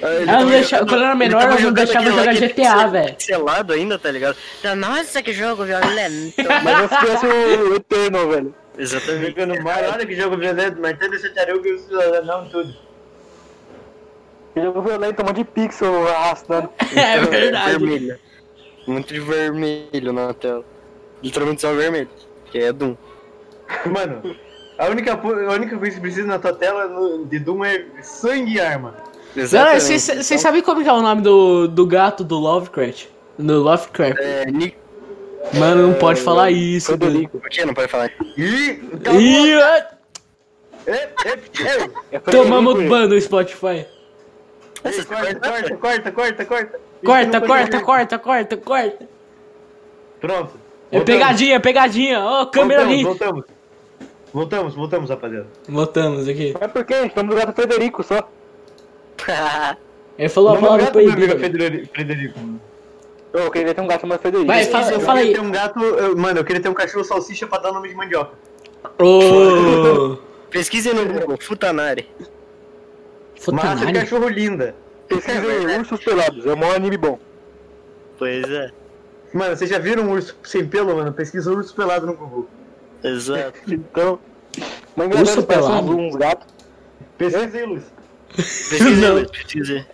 [0.00, 3.14] Ela não deixava, quando eu era menor, ela não deixava jogar GTA, velho.
[3.18, 4.36] Selado ainda, tá ligado?
[4.76, 6.34] Nossa, que jogo violento.
[6.64, 8.54] Mas eu se tivesse o Eterno, velho.
[8.76, 9.30] Exatamente.
[9.30, 12.72] Jogando Mario, olha que jogo violento, mas tendo esse taruga e não tudo.
[14.54, 16.70] Que jogo violento, um monte de pixel arrastando.
[16.96, 17.70] É verdade.
[17.70, 18.18] Vermelho.
[18.86, 20.64] Muito de vermelho na tela.
[21.22, 22.08] Literalmente só vermelho.
[22.52, 22.96] Que é Doom.
[23.86, 24.36] Mano,
[24.78, 26.88] a única, a única coisa que precisa na tua tela
[27.26, 29.07] de Doom é sangue e arma.
[29.36, 33.06] Não, Vocês vocês sabem como que é o nome do, do gato do Lovecraft?
[33.38, 34.18] Do Lovecraft.
[34.18, 34.76] É, Nick.
[35.54, 36.96] Mano, não pode falar isso.
[36.96, 37.38] Frederico.
[37.38, 38.10] Por que não pode falar?
[38.36, 39.98] Ih, a Ih, ah, boca.
[40.86, 41.90] É, é, é.
[42.12, 43.86] É tomamos ban no Spotify.
[44.84, 46.80] Ei, corta, corta, corta, corta, corta.
[47.04, 49.08] Corta, Isso corta, corta, corta, corta.
[50.20, 50.52] Pronto.
[50.90, 51.04] É Voltamos.
[51.04, 52.20] pegadinha, pegadinha.
[52.20, 53.04] Ó, câmera ali.
[53.04, 53.58] Voltamos, voltamos.
[54.32, 55.46] Voltamos, voltamos, rapaziada.
[55.68, 56.54] Voltamos aqui.
[56.58, 56.94] Mas por quê?
[57.06, 58.28] Estamos do gato Frederico só.
[60.18, 61.88] Ele falou a palavra gato, meu amigo proibida.
[61.94, 62.40] Frederico-.
[63.32, 64.46] Eu queria ter um gato chamado Frederico.
[64.48, 65.32] Vai, Eu fala, queria fala aí.
[65.32, 67.94] ter um gato, eu- mano, eu queria ter um cachorro salsicha pra dar nome de
[67.94, 68.32] mandioca.
[68.98, 70.16] Ô,
[70.50, 72.08] Pesquise no Google, Futanari.
[72.18, 72.30] Massa
[73.36, 73.92] de Futanari.
[73.92, 74.74] cachorro linda.
[75.06, 77.18] Pesquisem Ursos Pelados, é o maior anime bom.
[78.18, 78.70] Pois é,
[79.32, 81.12] Mano, vocês já viram um urso sem pelo, mano?
[81.12, 82.48] Pesquisa urso pelado no Google.
[83.04, 83.58] exato.
[83.68, 84.18] Então.
[84.96, 85.86] Mas Urso pelado?
[85.96, 86.46] uns, uns gatos.
[87.16, 87.84] Pesquisa aí, Luiz.
[88.34, 89.14] Pesquise, Não.
[89.14, 89.86] Luiz, pesquise.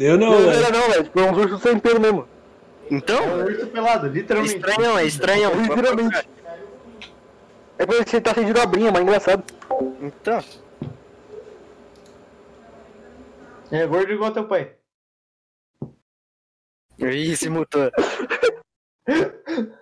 [0.00, 0.72] Eu não, Não, não, velho.
[0.72, 1.10] não, velho.
[1.14, 2.28] É uns ursos sem pelo mesmo.
[2.90, 4.56] É um Então, urso pelado, é literalmente.
[4.56, 5.52] estranhão, é estranhão.
[5.62, 6.28] Literalmente.
[7.78, 9.44] É porque você tá sentindo abrinha, mas engraçado.
[10.02, 10.42] Então,
[13.70, 14.74] É gordo igual teu pai.
[16.98, 17.90] ih, se mutou.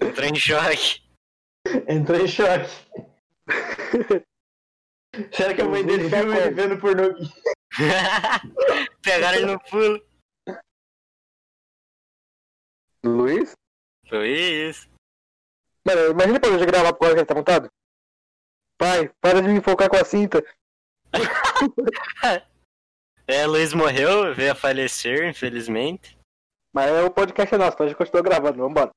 [0.00, 1.02] Entrou em choque.
[1.88, 2.70] Entrou em choque.
[5.32, 7.14] Será que a mãe dele filma ele vendo pornô?
[9.02, 10.06] Pegaram ele no pulo.
[13.04, 13.52] Luiz?
[14.12, 14.88] Isso.
[15.84, 17.70] Mano, imagina pra gente gravar por hora que ele tá montado.
[18.78, 20.44] Pai, para de me enfocar com a cinta.
[23.28, 26.16] É, Luiz morreu, veio a falecer, infelizmente.
[26.72, 28.92] Mas é o podcast é nosso, então a gente continua gravando, vambora.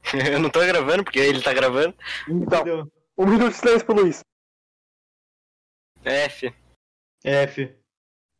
[0.32, 1.94] Eu não tô gravando, porque ele tá gravando.
[2.26, 4.22] Então, um minuto de silêncio pro Luiz.
[6.04, 6.54] F.
[7.24, 7.74] F.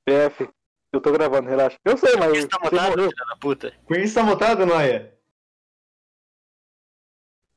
[0.07, 0.49] PF,
[0.93, 1.79] eu tô gravando, relaxa.
[1.85, 2.31] Eu sei, mas.
[2.39, 3.11] Você tá mutado, morreu.
[3.11, 3.73] filha da puta?
[3.99, 5.19] Isso tá mutado, Noia?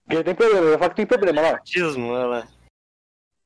[0.06, 1.50] Porque tem problema, eu falo que tem problema lá.
[1.52, 2.48] Autismo, olha lá.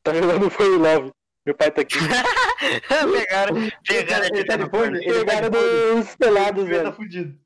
[0.03, 1.11] Tá jogando foi love.
[1.43, 1.95] Meu pai tá aqui.
[2.87, 3.55] pegaram,
[3.87, 4.99] pegaram Ele ele tá de fone?
[5.03, 6.95] tá Pegaram dos pelados, Ele tá velho.
[6.95, 7.40] fudido.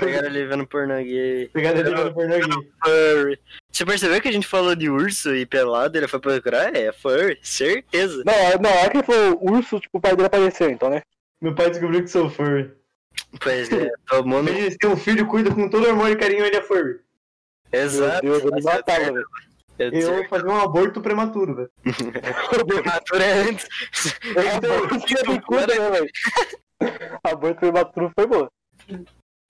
[0.00, 1.48] Pegaram ele vendo pornô gay.
[1.52, 2.70] Pegaram ele vendo pornô gay.
[2.84, 3.38] Furry.
[3.72, 5.96] Você percebeu que a gente falou de urso e pelado?
[5.98, 6.74] Ele foi procurar?
[6.74, 8.22] É, furry, certeza.
[8.24, 11.02] Não, é- não, é que ele falou urso, tipo, o pai dele apareceu, então, né?
[11.40, 12.70] Meu pai descobriu que sou furry.
[13.40, 14.48] Pois é, tomou no.
[14.50, 17.00] Imagina, um filho, cuida com todo amor e carinho, ele é furry.
[17.72, 18.24] Exato.
[18.24, 19.26] Meu Deus, eu me matava, velho.
[19.78, 21.70] Eu Eu vou fazer um aborto prematuro, velho.
[22.66, 23.66] Prematuro é antes.
[24.54, 26.10] Aborto prematuro, né, velho?
[27.24, 28.50] Aborto prematuro foi boa.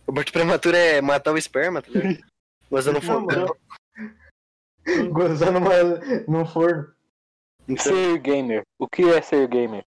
[0.09, 2.19] Aborto prematuro é matar o esperma, tá ligado?
[2.71, 3.01] Gozando.
[5.11, 5.71] Gozar numa,
[6.29, 6.87] num forno.
[7.69, 8.63] Então, Ser gamer.
[8.79, 9.85] O que é ser gamer?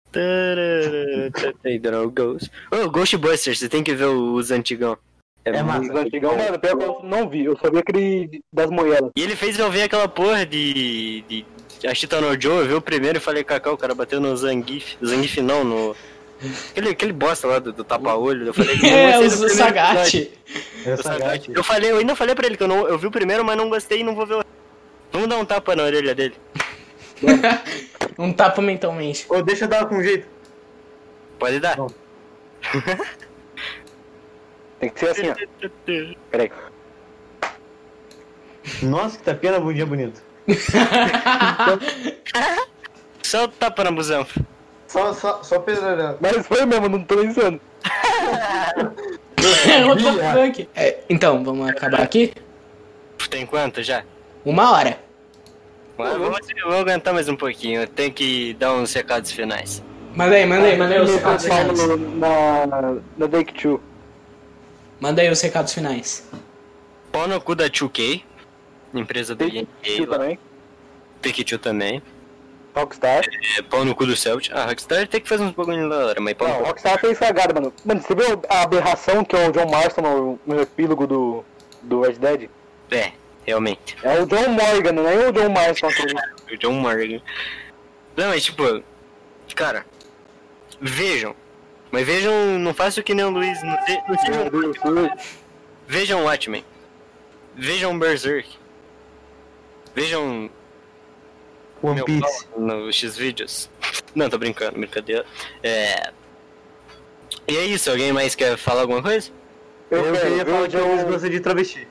[2.71, 4.97] Ô, Ghostbusters, você tem que ver os antigão.
[5.45, 5.89] É massa.
[5.93, 7.45] Os antigão, mano, pior que eu não vi.
[7.45, 9.11] Eu só vi aquele das moelas.
[9.15, 11.23] E ele fez eu ver aquela porra de.
[11.29, 11.45] de
[11.87, 14.97] a Joe, eu vi o primeiro e falei, Cacau, o cara bateu no Zangief.
[15.03, 15.95] Zangief não, no.
[16.71, 18.47] Aquele, aquele bosta lá do, do tapa-olho.
[18.47, 19.49] Eu falei, É, não o.
[19.49, 20.31] Sagat.
[20.85, 21.51] É O Sagat.
[21.51, 23.57] Eu falei, eu ainda falei pra ele que eu, não, eu vi o primeiro, mas
[23.57, 24.43] não gostei e não vou ver o.
[25.11, 26.35] Vamos dar um tapa na orelha dele.
[28.17, 29.25] Um tapa mentalmente.
[29.29, 30.27] Ô, deixa eu dar com jeito.
[31.37, 31.77] Pode dar.
[34.77, 35.35] Tem que ser assim, ó.
[36.29, 36.51] Peraí.
[38.81, 40.21] Nossa, que tapinha na bundinha bonito.
[43.23, 44.45] Só o tapa na busanfa.
[44.89, 45.63] Só, só, só.
[46.19, 47.15] Mas foi mesmo, não tô
[50.33, 50.67] fuck?
[50.75, 52.33] É, então, vamos acabar aqui?
[53.29, 54.03] Tem quanto já?
[54.43, 54.99] Uma hora.
[55.95, 56.31] Mas vou,
[56.65, 57.81] vou aguentar mais um pouquinho.
[57.81, 59.83] Eu tenho que dar uns recados finais.
[60.15, 61.67] Manda aí, manda aí, manda aí os recados finais.
[62.15, 62.65] na,
[63.15, 63.79] na Take Two.
[64.99, 66.27] Manda aí os recados finais.
[67.11, 68.23] Pau no cu da 2K.
[68.95, 70.39] Empresa do Take Two também.
[71.21, 72.01] Take-Two também.
[72.79, 73.23] Rockstar.
[73.57, 74.51] É, pau no cu do Celtic.
[74.53, 76.67] Ah, Rockstar tem que fazer uns bagulho da hora, mas pau Não, no cu.
[76.67, 77.73] Rockstar fez cagada, mano.
[77.85, 81.45] Mano, você viu a aberração que é o John Marston no, no epílogo do,
[81.81, 82.49] do Red Dead?
[82.91, 83.11] É,
[83.45, 83.97] realmente.
[84.03, 85.89] É o John Morgan, não é o John Marston.
[86.51, 87.21] O John Morgan.
[88.17, 88.83] Não, mas tipo,
[89.55, 89.85] cara,
[90.81, 91.35] vejam.
[91.91, 95.11] Mas vejam, não façam que nem o Luiz, não, se, não sejam
[95.87, 96.65] Vejam Watchmen.
[97.55, 98.49] Vejam Berserk.
[99.95, 100.49] Vejam
[101.81, 102.47] One meu Piece.
[102.57, 103.69] no X-Vídeos.
[104.15, 105.25] Não, tô brincando, brincadeira.
[105.63, 106.11] É.
[107.47, 109.31] E é isso, alguém mais quer falar alguma coisa?
[109.89, 111.87] Eu, quero queria falar que o Luiz John- gosta de travesti.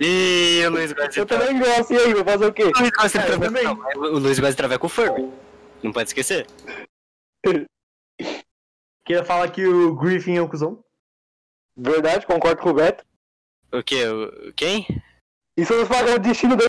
[0.00, 2.64] Ih, o Luiz gosta de Eu também gosto, e aí, vou fazer o quê?
[2.64, 4.90] O Luiz gosta de É, eu traveco, não, O Luiz gosta de traveco.
[5.82, 6.46] Não pode esquecer.
[9.06, 10.82] Queria falar que o Griffin é um cuzão.
[11.76, 13.04] Verdade, concordo com o Beto.
[13.72, 14.06] O quê?
[14.08, 14.52] O...
[14.54, 14.86] Quem?
[15.56, 16.68] Isso eu falo o destino dele.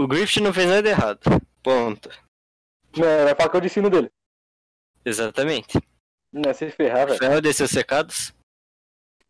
[0.00, 1.20] O Griffith não fez nada errado.
[1.62, 2.08] Ponto.
[2.96, 4.10] É, vai falar que é o destino dele.
[5.04, 5.78] Exatamente.
[6.32, 7.20] Não é se ferrar, velho.
[7.20, 8.32] Rafael desceu secados.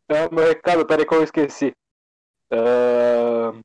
[0.09, 1.73] É o meu recado, peraí que eu esqueci.
[2.53, 3.59] Uh...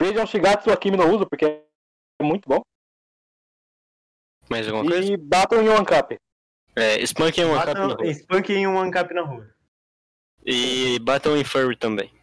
[0.00, 2.62] Vejam Shigatsu Akimi no Uso, porque é muito bom.
[4.48, 5.12] Mais alguma coisa?
[5.12, 6.12] E batam em One Cup.
[6.76, 8.06] É, Spunk em uma capa na rua.
[8.12, 9.52] Spunk em um ancap na rua.
[10.46, 12.14] E batam em Furry também.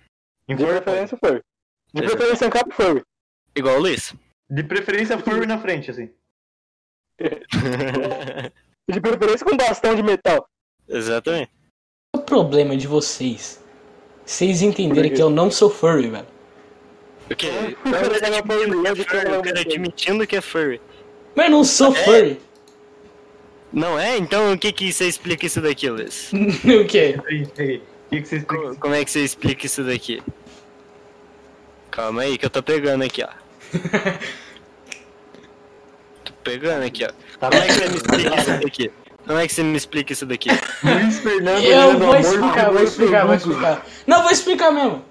[0.47, 1.43] Em De Furry, preferência Furry.
[1.93, 2.17] De Exato.
[2.17, 3.03] preferência Ancap Furry.
[3.59, 4.13] Igual o Luiz.
[4.49, 6.09] De preferência Furry na frente, assim.
[8.89, 10.47] De preferência com bastão de metal.
[10.87, 11.51] Exatamente.
[12.11, 13.61] Qual o problema de vocês?
[14.25, 16.25] Vocês entenderem que eu não sou furry, velho.
[17.29, 17.49] O quê?
[17.85, 20.81] O cara admitindo que é foi- furry, o cara admitindo que é furry.
[21.35, 22.39] Mas eu não sou furry.
[23.71, 24.17] Não é?
[24.17, 26.31] Então o que que você explica isso daqui, Luiz?
[26.33, 27.19] o quê?
[27.27, 28.69] Que, que você explica?
[28.69, 30.23] Co- Como é que você explica isso daqui?
[31.91, 33.29] Calma aí que eu tô pegando aqui, ó.
[36.23, 37.09] Tô pegando aqui, ó.
[37.39, 38.91] Tá Como é que você me explica isso daqui?
[39.25, 40.49] Como é que você me explica isso daqui?
[40.83, 43.85] Luiz Fernando Eu vou explicar, vou explicar, vou explicar.
[44.07, 45.05] Não, vou explicar mesmo.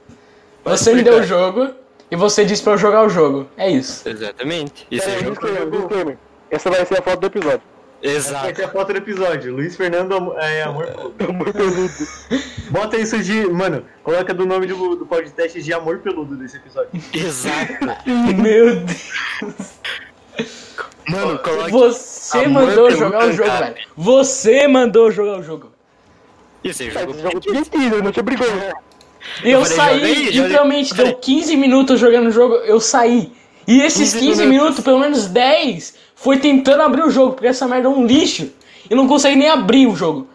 [0.65, 1.71] Pode Você me deu o jogo
[2.11, 3.49] e você disse pra eu jogar o jogo.
[3.57, 4.09] É isso.
[4.09, 4.87] Exatamente.
[4.91, 5.31] Isso Peraí, é jogo.
[5.31, 6.19] disclaimer, disclaimer.
[6.51, 7.63] Essa vai ser a foto do episódio.
[8.03, 8.57] Essa vai Exato.
[8.57, 9.55] ser a foto do episódio.
[9.55, 11.15] Luiz Fernando é amor peludo.
[11.29, 11.93] Amor peludo.
[12.71, 13.47] Bota isso de.
[13.51, 16.91] Mano, coloca do nome do, do podcast de amor peludo desse episódio.
[17.13, 17.87] Exato.
[18.41, 19.73] Meu Deus.
[21.09, 21.71] Mano, coloque.
[21.73, 23.75] Você Amor mandou jogar o jogo, Kankap.
[23.75, 23.89] velho.
[23.97, 25.73] Você mandou jogar o jogo.
[26.63, 27.19] Isso aí, jogo.
[27.19, 28.47] jogo divertido, não te brigou.
[29.45, 30.31] E eu falei, saí, aí.
[30.31, 33.33] literalmente, deu 15 minutos jogando o jogo, eu saí.
[33.67, 34.47] E esses 15 15 minutos.
[34.47, 38.51] minutos, pelo menos 10, foi tentando abrir o jogo, porque essa merda é um lixo.
[38.91, 40.27] E não consegue nem abrir o jogo.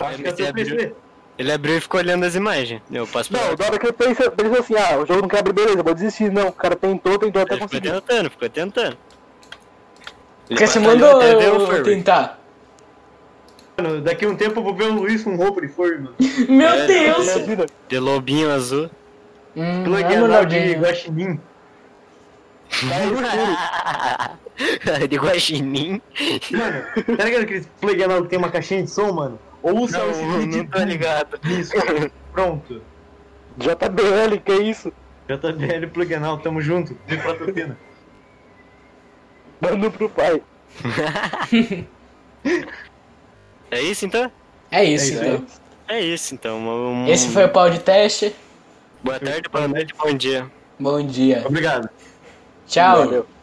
[0.00, 0.92] Acho que é seu ele abriu- PC.
[1.38, 2.80] Ele abriu e ficou olhando as imagens.
[2.90, 5.28] Eu passo pra Não, da hora que ele pensa, pensa assim, ah, o jogo não
[5.28, 6.32] quer abrir, beleza, vou desistir.
[6.32, 7.90] Não, o cara tentou, tentou até Ele ficou conseguir.
[7.92, 8.98] tentando, ficou tentando.
[10.48, 11.82] Porque você mandou o eu Furry.
[11.82, 12.40] tentar.
[13.76, 16.14] Mano, daqui a um tempo eu vou ver o Luiz com roupa de Furry, mano.
[16.48, 17.26] Meu É, Deus!
[17.88, 18.88] De lobinho azul.
[19.54, 21.40] Hum, Plug é de molhadinho.
[22.70, 23.56] Guaxinim.
[25.08, 26.02] de guaxinim.
[26.50, 29.38] Mano, tá ligado aqueles plug anal que tem uma caixinha de som, mano?
[29.62, 30.58] Ouça esse Não, vídeo.
[30.58, 31.38] não tô ligado.
[31.44, 31.72] Isso,
[32.32, 32.82] pronto.
[33.58, 34.92] JBL, que isso?
[35.28, 36.96] JBL plug anal, tamo junto.
[37.06, 37.76] De Platopina.
[39.60, 40.42] Manda pro pai.
[43.70, 44.30] É isso então?
[44.70, 45.46] É isso, É isso, então.
[45.88, 46.58] É isso então.
[46.60, 48.34] Um- Esse foi o pau de teste.
[49.02, 50.46] Boa tarde, boa noite, bom dia.
[50.78, 51.42] Bom dia.
[51.44, 51.88] Obrigado.
[52.66, 52.98] Tchau.
[52.98, 53.35] Valeu.